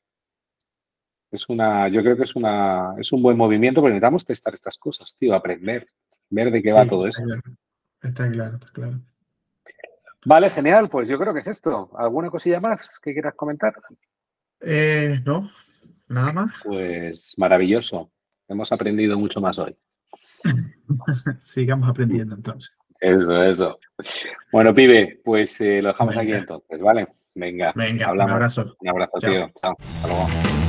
es 1.30 1.48
una, 1.48 1.88
yo 1.88 2.02
creo 2.02 2.16
que 2.16 2.24
es 2.24 2.36
una, 2.36 2.94
es 2.98 3.10
un 3.12 3.22
buen 3.22 3.38
movimiento, 3.38 3.80
pero 3.80 3.90
necesitamos 3.90 4.26
testar 4.26 4.52
estas 4.54 4.76
cosas, 4.76 5.16
tío, 5.18 5.34
aprender, 5.34 5.86
ver 6.28 6.50
de 6.50 6.62
qué 6.62 6.72
va 6.72 6.86
todo 6.86 7.06
esto. 7.06 7.24
Está 8.02 8.30
claro, 8.30 8.56
está 8.56 8.70
claro. 8.72 9.00
Vale, 10.24 10.50
genial. 10.50 10.88
Pues 10.88 11.08
yo 11.08 11.18
creo 11.18 11.32
que 11.32 11.40
es 11.40 11.46
esto. 11.46 11.90
¿Alguna 11.96 12.30
cosilla 12.30 12.60
más 12.60 13.00
que 13.00 13.12
quieras 13.12 13.34
comentar? 13.34 13.74
Eh, 14.60 15.20
no, 15.24 15.50
nada 16.08 16.32
más. 16.32 16.54
Pues 16.64 17.34
maravilloso. 17.38 18.10
Hemos 18.52 18.70
aprendido 18.72 19.18
mucho 19.18 19.40
más 19.40 19.58
hoy. 19.58 19.76
Sigamos 21.38 21.88
aprendiendo 21.88 22.34
entonces. 22.34 22.72
Eso, 23.00 23.42
eso. 23.42 23.78
Bueno, 24.52 24.72
pibe, 24.74 25.20
pues 25.24 25.60
eh, 25.60 25.82
lo 25.82 25.88
dejamos 25.88 26.16
aquí 26.16 26.32
entonces, 26.32 26.80
¿vale? 26.80 27.08
Venga, 27.34 27.72
Venga 27.74 28.08
hablamos. 28.08 28.30
Un 28.30 28.34
abrazo. 28.36 28.76
Un 28.80 28.88
abrazo, 28.88 29.18
tío. 29.18 29.50
Chao. 29.60 29.76
Hasta 29.80 30.08
luego. 30.08 30.61